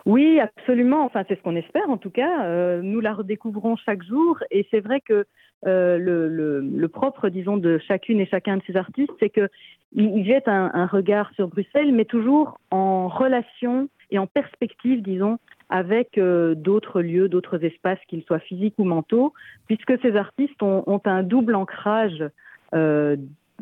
Oui, 0.05 0.39
absolument. 0.39 1.03
Enfin, 1.03 1.23
c'est 1.27 1.35
ce 1.37 1.41
qu'on 1.41 1.55
espère 1.55 1.89
en 1.89 1.97
tout 1.97 2.09
cas. 2.09 2.45
Euh, 2.45 2.81
nous 2.81 3.01
la 3.01 3.13
redécouvrons 3.13 3.75
chaque 3.75 4.03
jour 4.03 4.41
et 4.51 4.67
c'est 4.71 4.79
vrai 4.79 5.01
que 5.01 5.25
euh, 5.65 5.97
le, 5.97 6.87
propre, 6.87 7.29
disons, 7.29 7.57
de 7.57 7.77
chacune 7.79 8.19
et 8.19 8.25
chacun 8.25 8.57
de 8.57 8.63
ces 8.65 8.77
artistes, 8.77 9.11
c'est 9.19 9.29
qu'ils 9.29 10.25
jettent 10.25 10.47
un, 10.47 10.85
regard 10.85 11.31
sur 11.33 11.47
Bruxelles, 11.47 11.91
mais 11.93 12.05
toujours 12.05 12.59
en 12.71 13.07
relation 13.07 13.89
et 14.11 14.19
en 14.19 14.27
perspective, 14.27 15.01
disons, 15.01 15.39
avec 15.69 16.17
euh, 16.17 16.55
d'autres 16.55 17.01
lieux, 17.01 17.27
d'autres 17.27 17.63
espaces, 17.65 17.99
qu'ils 18.07 18.23
soient 18.23 18.39
physiques 18.39 18.75
ou 18.77 18.85
mentaux, 18.85 19.33
puisque 19.65 19.99
ces 20.01 20.15
artistes 20.15 20.63
ont, 20.63 21.01
un 21.03 21.23
double 21.23 21.55
ancrage 21.55 22.23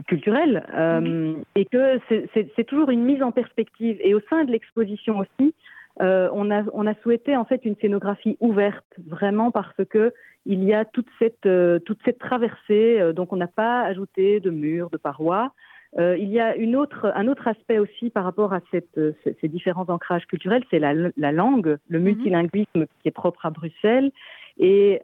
culturel 0.08 0.64
mhm. 0.76 1.44
et 1.56 1.66
que 1.66 2.00
c'est 2.34 2.66
toujours 2.66 2.92
une 2.92 3.04
mise 3.04 3.24
en 3.24 3.32
perspective. 3.32 3.98
Et 4.02 4.14
au 4.14 4.20
sein 4.30 4.44
de 4.44 4.52
l'exposition 4.52 5.20
aussi, 5.20 5.56
euh, 6.02 6.30
on, 6.34 6.52
a, 6.52 6.64
on, 6.74 6.86
a, 6.88 6.94
souhaité 6.96 7.38
en 7.38 7.46
fait 7.46 7.64
une 7.64 7.76
scénographie 7.78 8.38
ouverte, 8.42 8.86
vraiment 9.08 9.52
parce 9.52 9.86
que 9.90 10.14
il 10.46 10.64
y 10.64 10.74
a 10.74 10.84
toute 10.84 11.08
cette, 11.20 11.46
euh, 11.46 11.80
toute 11.80 12.00
cette 12.04 12.20
traversée, 12.20 13.00
euh, 13.00 13.14
donc 13.14 13.32
on 13.32 13.38
n'a 13.38 13.48
pas 13.48 13.82
ajouté 13.84 14.42
de 14.42 14.50
murs, 14.50 14.90
de 14.90 14.98
parois. 14.98 15.54
il 15.98 16.28
y 16.28 16.42
a 16.42 16.56
une 16.58 16.76
autre, 16.76 17.12
un 17.16 17.28
autre 17.30 17.48
aspect 17.48 17.80
aussi 17.80 18.10
par 18.10 18.26
rapport 18.26 18.52
à 18.52 18.60
cette, 18.70 19.00
ces 19.24 19.48
différents 19.48 19.90
ancrages 19.90 20.26
culturels, 20.26 20.66
c'est 20.70 20.80
la, 20.80 20.94
la, 21.16 21.32
langue, 21.32 21.78
le 21.88 22.00
mhm. 22.00 22.06
multilinguisme 22.06 22.86
qui 23.00 23.08
est 23.08 23.12
propre 23.12 23.46
à 23.46 23.50
Bruxelles 23.50 24.12
et 24.58 25.02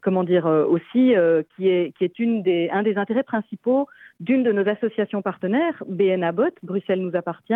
comment 0.00 0.24
dire 0.24 0.46
aussi 0.46 1.14
qui 1.56 1.68
est, 1.68 1.94
qui 1.96 2.04
est 2.04 2.18
une 2.18 2.42
des, 2.42 2.70
un 2.72 2.82
des 2.82 2.96
intérêts 2.96 3.22
principaux 3.22 3.86
d'une 4.20 4.42
de 4.42 4.52
nos 4.52 4.66
associations 4.68 5.22
partenaires, 5.22 5.82
BN 5.86 6.22
Abbott, 6.22 6.54
Bruxelles 6.62 7.00
nous 7.00 7.16
appartient, 7.16 7.54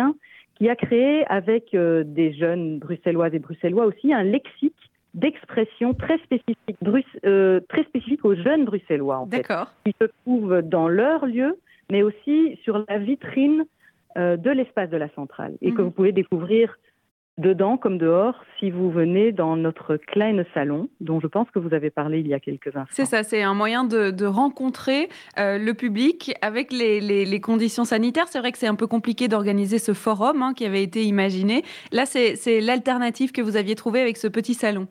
qui 0.59 0.69
a 0.69 0.75
créé 0.75 1.25
avec 1.27 1.73
euh, 1.73 2.03
des 2.05 2.33
jeunes 2.33 2.79
bruxelloises 2.79 3.33
et 3.33 3.39
bruxellois 3.39 3.85
aussi 3.85 4.13
un 4.13 4.23
lexique 4.23 4.75
d'expression 5.13 5.93
très 5.93 6.17
spécifique, 6.19 6.77
euh, 7.25 7.61
très 7.69 7.83
spécifique 7.83 8.23
aux 8.25 8.35
jeunes 8.35 8.65
bruxellois, 8.65 9.17
en 9.17 9.25
fait, 9.25 9.47
qui 9.85 9.95
se 9.99 10.07
trouvent 10.23 10.61
dans 10.61 10.87
leur 10.87 11.25
lieu, 11.25 11.57
mais 11.89 12.03
aussi 12.03 12.59
sur 12.63 12.85
la 12.87 12.99
vitrine 12.99 13.65
euh, 14.17 14.37
de 14.37 14.51
l'espace 14.51 14.89
de 14.89 14.97
la 14.97 15.09
centrale, 15.09 15.55
et 15.61 15.71
que 15.71 15.77
mhm. 15.77 15.85
vous 15.85 15.91
pouvez 15.91 16.11
découvrir 16.11 16.77
dedans 17.39 17.77
comme 17.77 17.97
dehors 17.97 18.43
si 18.59 18.69
vous 18.69 18.91
venez 18.91 19.31
dans 19.31 19.55
notre 19.55 19.95
Klein 19.95 20.43
Salon, 20.53 20.89
dont 20.99 21.19
je 21.19 21.27
pense 21.27 21.49
que 21.51 21.59
vous 21.59 21.73
avez 21.73 21.89
parlé 21.89 22.19
il 22.19 22.27
y 22.27 22.33
a 22.33 22.39
quelques 22.39 22.67
instants. 22.67 22.91
C'est 22.91 23.05
ça, 23.05 23.23
c'est 23.23 23.41
un 23.41 23.53
moyen 23.53 23.83
de, 23.83 24.25
rencontrer 24.25 25.09
euh, 25.39 25.57
le 25.57 25.73
public 25.73 26.33
avec 26.41 26.71
les, 26.71 27.41
conditions 27.41 27.85
sanitaires. 27.85 28.27
C'est 28.27 28.39
vrai 28.39 28.51
que 28.51 28.57
c'est 28.57 28.67
un 28.67 28.75
peu 28.75 28.87
compliqué 28.87 29.27
d'organiser 29.27 29.79
ce 29.79 29.93
forum 29.93 30.43
hein, 30.43 30.53
qui 30.53 30.65
avait 30.65 30.83
été 30.83 31.03
imaginé. 31.03 31.63
Là, 31.91 32.05
c'est 32.05 32.59
l'alternative 32.59 33.31
que 33.31 33.41
vous 33.41 33.55
aviez 33.55 33.75
trouvée 33.75 34.01
avec 34.01 34.17
ce 34.17 34.27
petit 34.27 34.53
salon. 34.53 34.87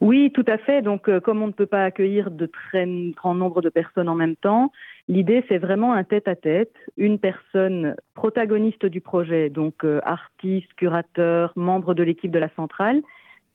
Oui, 0.00 0.30
tout 0.32 0.44
à 0.46 0.58
fait. 0.58 0.82
Donc, 0.82 1.08
euh, 1.08 1.20
comme 1.20 1.42
on 1.42 1.48
ne 1.48 1.52
peut 1.52 1.66
pas 1.66 1.84
accueillir 1.84 2.30
de 2.30 2.46
très 2.46 2.86
grand 3.16 3.34
nombre 3.34 3.60
de 3.60 3.68
personnes 3.68 4.08
en 4.08 4.14
même 4.14 4.36
temps, 4.36 4.72
l'idée, 5.08 5.44
c'est 5.48 5.58
vraiment 5.58 5.92
un 5.92 6.04
tête-à-tête, 6.04 6.74
une 6.96 7.18
personne 7.18 7.96
protagoniste 8.14 8.86
du 8.86 9.00
projet, 9.00 9.50
donc 9.50 9.84
euh, 9.84 10.00
artiste, 10.04 10.72
curateur, 10.74 11.52
membre 11.56 11.94
de 11.94 12.02
l'équipe 12.02 12.30
de 12.30 12.38
la 12.38 12.48
centrale, 12.56 13.02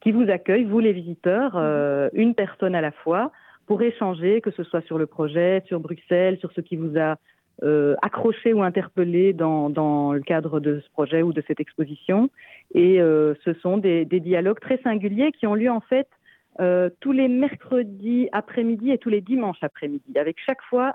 qui 0.01 0.11
vous 0.11 0.29
accueille, 0.29 0.63
vous 0.63 0.79
les 0.79 0.93
visiteurs, 0.93 1.53
euh, 1.55 2.09
une 2.13 2.35
personne 2.35 2.75
à 2.75 2.81
la 2.81 2.91
fois, 2.91 3.31
pour 3.67 3.81
échanger, 3.81 4.41
que 4.41 4.51
ce 4.51 4.63
soit 4.63 4.81
sur 4.81 4.97
le 4.97 5.05
projet, 5.05 5.63
sur 5.67 5.79
Bruxelles, 5.79 6.37
sur 6.39 6.51
ce 6.53 6.61
qui 6.61 6.75
vous 6.75 6.97
a 6.97 7.15
accrochés 8.01 8.53
ou 8.53 8.63
interpellés 8.63 9.33
dans, 9.33 9.69
dans, 9.69 10.13
le 10.13 10.21
cadre 10.21 10.59
de 10.59 10.79
ce 10.79 10.89
projet 10.89 11.21
ou 11.21 11.31
de 11.31 11.43
cette 11.47 11.59
exposition. 11.59 12.31
Et 12.73 12.97
ce 12.97 13.53
sont 13.61 13.77
des, 13.77 14.03
des, 14.03 14.19
dialogues 14.19 14.59
très 14.59 14.79
singuliers 14.79 15.31
qui 15.31 15.45
ont 15.45 15.53
lieu 15.53 15.69
en 15.69 15.79
fait 15.79 16.07
tous 17.01 17.11
les 17.11 17.27
mercredis 17.27 18.29
après-midi 18.31 18.89
et 18.89 18.97
tous 18.97 19.09
les 19.09 19.21
dimanches 19.21 19.61
après-midi, 19.61 20.17
avec 20.17 20.37
chaque 20.43 20.63
fois 20.63 20.93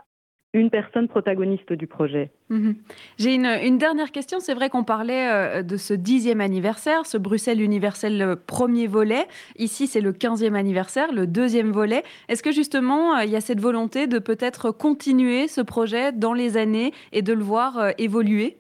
une 0.57 0.71
personne 0.71 1.09
protagoniste 1.09 1.73
du 1.73 1.87
projet. 1.87 2.31
Mhm. 2.49 2.77
J'ai 3.19 3.35
une, 3.35 3.79
dernière 3.79 4.11
question. 4.11 4.41
C'est 4.41 4.55
vrai 4.55 4.71
qu'on 4.71 4.85
parlait 4.85 5.29
euh, 5.31 5.63
de 5.63 5.77
ce 5.77 5.95
dixième 5.95 6.41
anniversaire, 6.41 7.07
ce 7.07 7.19
Bruxelles 7.19 7.61
universel 7.61 8.21
euh, 8.23 8.37
premier 8.37 8.87
volet. 8.87 9.27
Ici, 9.57 9.87
c'est 9.87 10.01
le 10.01 10.13
quinzième 10.13 10.55
anniversaire, 10.55 11.13
le 11.13 11.27
deuxième 11.27 11.71
volet. 11.71 12.03
Est-ce 12.29 12.43
que 12.43 12.53
justement, 12.53 13.17
euh, 13.17 13.25
il 13.25 13.31
y 13.31 13.37
a 13.37 13.41
cette 13.41 13.61
volonté 13.61 14.07
de 14.07 14.19
peut-être 14.19 14.71
continuer 14.71 15.47
ce 15.49 15.61
projet 15.61 16.13
dans 16.13 16.33
les 16.33 16.57
années 16.57 16.93
et 17.13 17.23
de 17.23 17.33
le 17.33 17.43
voir 17.43 17.93
évoluer? 17.99 18.57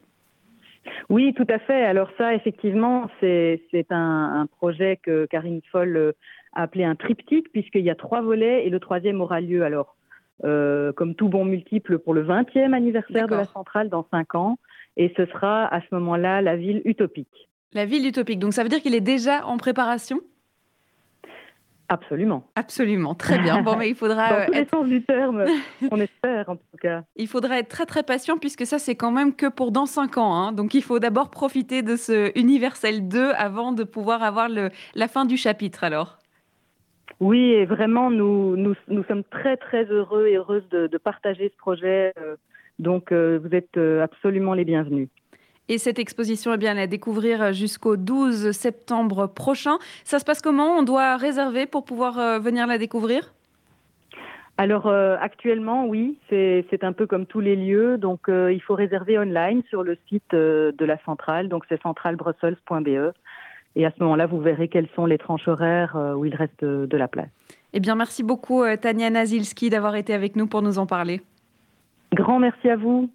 Oui, 1.08 1.32
tout 1.34 1.46
à 1.48 1.58
fait. 1.58 1.84
Alors 1.84 2.10
ça, 2.18 2.34
effectivement, 2.34 3.08
c'est 3.20 3.60
un, 3.90 4.40
un, 4.40 4.46
projet 4.46 4.98
que 5.02 5.26
Karine 5.26 5.60
Foll 5.72 6.14
a 6.52 6.62
appelé 6.62 6.84
un 6.84 6.94
triptyque, 6.94 7.50
puisqu'il 7.52 7.82
y 7.82 7.90
a 7.90 7.94
trois 7.94 8.20
volets 8.20 8.66
et 8.66 8.70
le 8.70 8.78
troisième 8.80 9.20
aura 9.20 9.40
lieu 9.40 9.64
alors 9.64 9.95
euh, 10.44 10.92
comme 10.92 11.14
tout 11.14 11.28
bon 11.28 11.44
multiple 11.44 11.98
pour 11.98 12.14
le 12.14 12.24
20e 12.24 12.74
anniversaire 12.74 13.26
de 13.26 13.34
la 13.34 13.44
centrale 13.44 13.88
dans 13.88 14.06
5 14.10 14.34
ans. 14.34 14.58
Et 14.96 15.12
ce 15.16 15.26
sera 15.26 15.66
à 15.66 15.80
ce 15.80 15.86
moment-là 15.92 16.42
la 16.42 16.56
ville 16.56 16.82
utopique. 16.84 17.48
La 17.72 17.84
ville 17.84 18.06
utopique. 18.06 18.38
Donc 18.38 18.52
ça 18.52 18.62
veut 18.62 18.68
dire 18.68 18.80
qu'il 18.80 18.94
est 18.94 19.00
déjà 19.00 19.46
en 19.46 19.56
préparation? 19.56 20.20
Absolument. 21.88 22.44
Absolument, 22.56 23.14
très 23.14 23.38
bien. 23.38 23.62
Bon, 23.62 23.76
mais 23.76 23.88
il 23.88 23.94
faudra. 23.94 24.28
Dans 24.46 24.46
tous 24.46 24.52
les 24.52 24.66
sens 24.66 24.86
du 24.86 25.04
terme, 25.04 25.44
on 25.90 26.00
espère 26.00 26.48
en 26.48 26.56
tout 26.56 26.76
cas. 26.80 27.04
Il 27.16 27.28
faudra 27.28 27.58
être 27.58 27.68
très 27.68 27.86
très 27.86 28.02
patient 28.02 28.38
puisque 28.38 28.66
ça, 28.66 28.78
c'est 28.78 28.96
quand 28.96 29.12
même 29.12 29.34
que 29.34 29.46
pour 29.46 29.70
dans 29.70 29.86
5 29.86 30.18
ans. 30.18 30.34
Hein. 30.34 30.52
Donc 30.52 30.74
il 30.74 30.82
faut 30.82 30.98
d'abord 30.98 31.30
profiter 31.30 31.82
de 31.82 31.96
ce 31.96 32.36
Universel 32.36 33.06
2 33.06 33.30
avant 33.36 33.72
de 33.72 33.84
pouvoir 33.84 34.22
avoir 34.22 34.48
le, 34.48 34.70
la 34.94 35.08
fin 35.08 35.24
du 35.24 35.36
chapitre 35.36 35.84
alors. 35.84 36.18
Oui, 37.20 37.52
et 37.52 37.64
vraiment, 37.64 38.10
nous, 38.10 38.56
nous, 38.56 38.74
nous, 38.88 39.04
sommes 39.04 39.24
très, 39.24 39.56
très 39.56 39.84
heureux 39.84 40.26
et 40.26 40.36
heureuses 40.36 40.68
de, 40.70 40.98
partager 40.98 41.48
ce 41.48 41.56
projet. 41.56 42.12
Euh, 42.18 42.36
donc, 42.78 43.10
euh, 43.10 43.40
vous 43.42 43.54
êtes 43.54 43.76
euh, 43.78 44.02
absolument 44.02 44.52
les 44.52 44.64
bienvenus. 44.64 45.08
Et 45.68 45.78
cette 45.78 45.98
exposition, 45.98 46.52
eh 46.52 46.58
bien, 46.58 46.72
elle 46.72 46.78
à 46.78 46.86
découvrir 46.86 47.52
jusqu'au 47.52 47.96
12 47.96 48.52
septembre 48.52 49.26
prochain. 49.26 49.78
Ça 50.04 50.18
se 50.18 50.24
passe 50.24 50.42
comment? 50.42 50.76
On 50.76 50.82
doit 50.82 51.16
réserver 51.16 51.66
pour 51.66 51.84
pouvoir 51.84 52.40
venir 52.40 52.66
la 52.68 52.78
découvrir? 52.78 53.32
Alors 54.58 54.86
actuellement, 54.86 55.86
oui, 55.86 56.18
c'est 56.30 56.84
un 56.84 56.92
peu 56.92 57.08
comme 57.08 57.26
tous 57.26 57.40
les 57.40 57.56
lieux. 57.56 57.98
Donc 57.98 58.28
il 58.28 58.62
faut 58.62 58.76
réserver 58.76 59.18
online 59.18 59.64
sur 59.68 59.82
le 59.82 59.98
site 60.08 60.30
de 60.30 60.84
la 60.84 60.98
centrale. 61.04 61.48
Donc 61.48 61.64
c'est 61.68 61.82
centralebrussels.be. 61.82 63.12
Et 63.76 63.84
à 63.84 63.90
ce 63.90 64.02
moment-là, 64.02 64.26
vous 64.26 64.40
verrez 64.40 64.68
quelles 64.68 64.88
sont 64.96 65.04
les 65.04 65.18
tranches 65.18 65.46
horaires 65.46 65.96
euh, 65.96 66.14
où 66.14 66.24
il 66.24 66.34
reste 66.34 66.64
de, 66.64 66.96
la 66.96 67.08
place. 67.08 67.28
Eh 67.74 67.80
bien, 67.80 67.94
merci 67.94 68.22
beaucoup, 68.22 68.62
euh, 68.62 68.76
Tania 68.76 69.10
Nazilski, 69.10 69.68
d'avoir 69.68 69.96
été 69.96 70.14
avec 70.14 70.34
nous 70.34 70.46
pour 70.46 70.62
nous 70.62 70.78
en 70.78 70.86
parler. 70.86 71.20
Grand 72.14 72.38
merci 72.38 72.70
à 72.70 72.76
vous. 72.76 73.10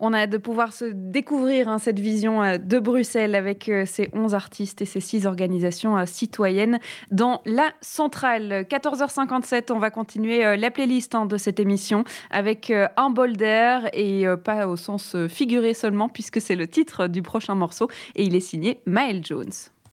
On 0.00 0.12
a 0.12 0.26
de 0.26 0.38
pouvoir 0.38 0.72
se 0.72 0.86
découvrir 0.86 1.68
hein, 1.68 1.78
cette 1.78 2.00
vision 2.00 2.42
euh, 2.42 2.58
de 2.58 2.80
Bruxelles 2.80 3.36
avec 3.36 3.70
ces 3.84 4.08
11 4.12 4.34
artistes 4.34 4.82
et 4.82 4.84
ces 4.84 4.98
6 4.98 5.28
organisations 5.28 6.04
citoyennes 6.06 6.80
dans 7.12 7.40
la 7.46 7.70
centrale. 7.80 8.66
14h57, 8.68 9.72
on 9.72 9.78
va 9.78 9.90
continuer 9.90 10.56
la 10.56 10.70
playlist 10.72 11.14
hein, 11.14 11.26
de 11.26 11.36
cette 11.36 11.60
émission 11.60 12.02
avec 12.32 12.72
un 12.96 13.10
bol 13.10 13.36
d'air 13.36 13.88
et 13.92 14.24
pas 14.42 14.66
au 14.66 14.74
sens 14.74 15.14
figuré 15.28 15.72
seulement 15.74 16.08
puisque 16.08 16.40
c'est 16.40 16.56
le 16.56 16.66
titre 16.66 17.06
du 17.06 17.22
prochain 17.22 17.54
morceau 17.54 17.88
et 18.16 18.24
il 18.24 18.34
est 18.34 18.40
signé 18.40 18.80
Maël 18.86 19.20
Jones. 19.24 19.52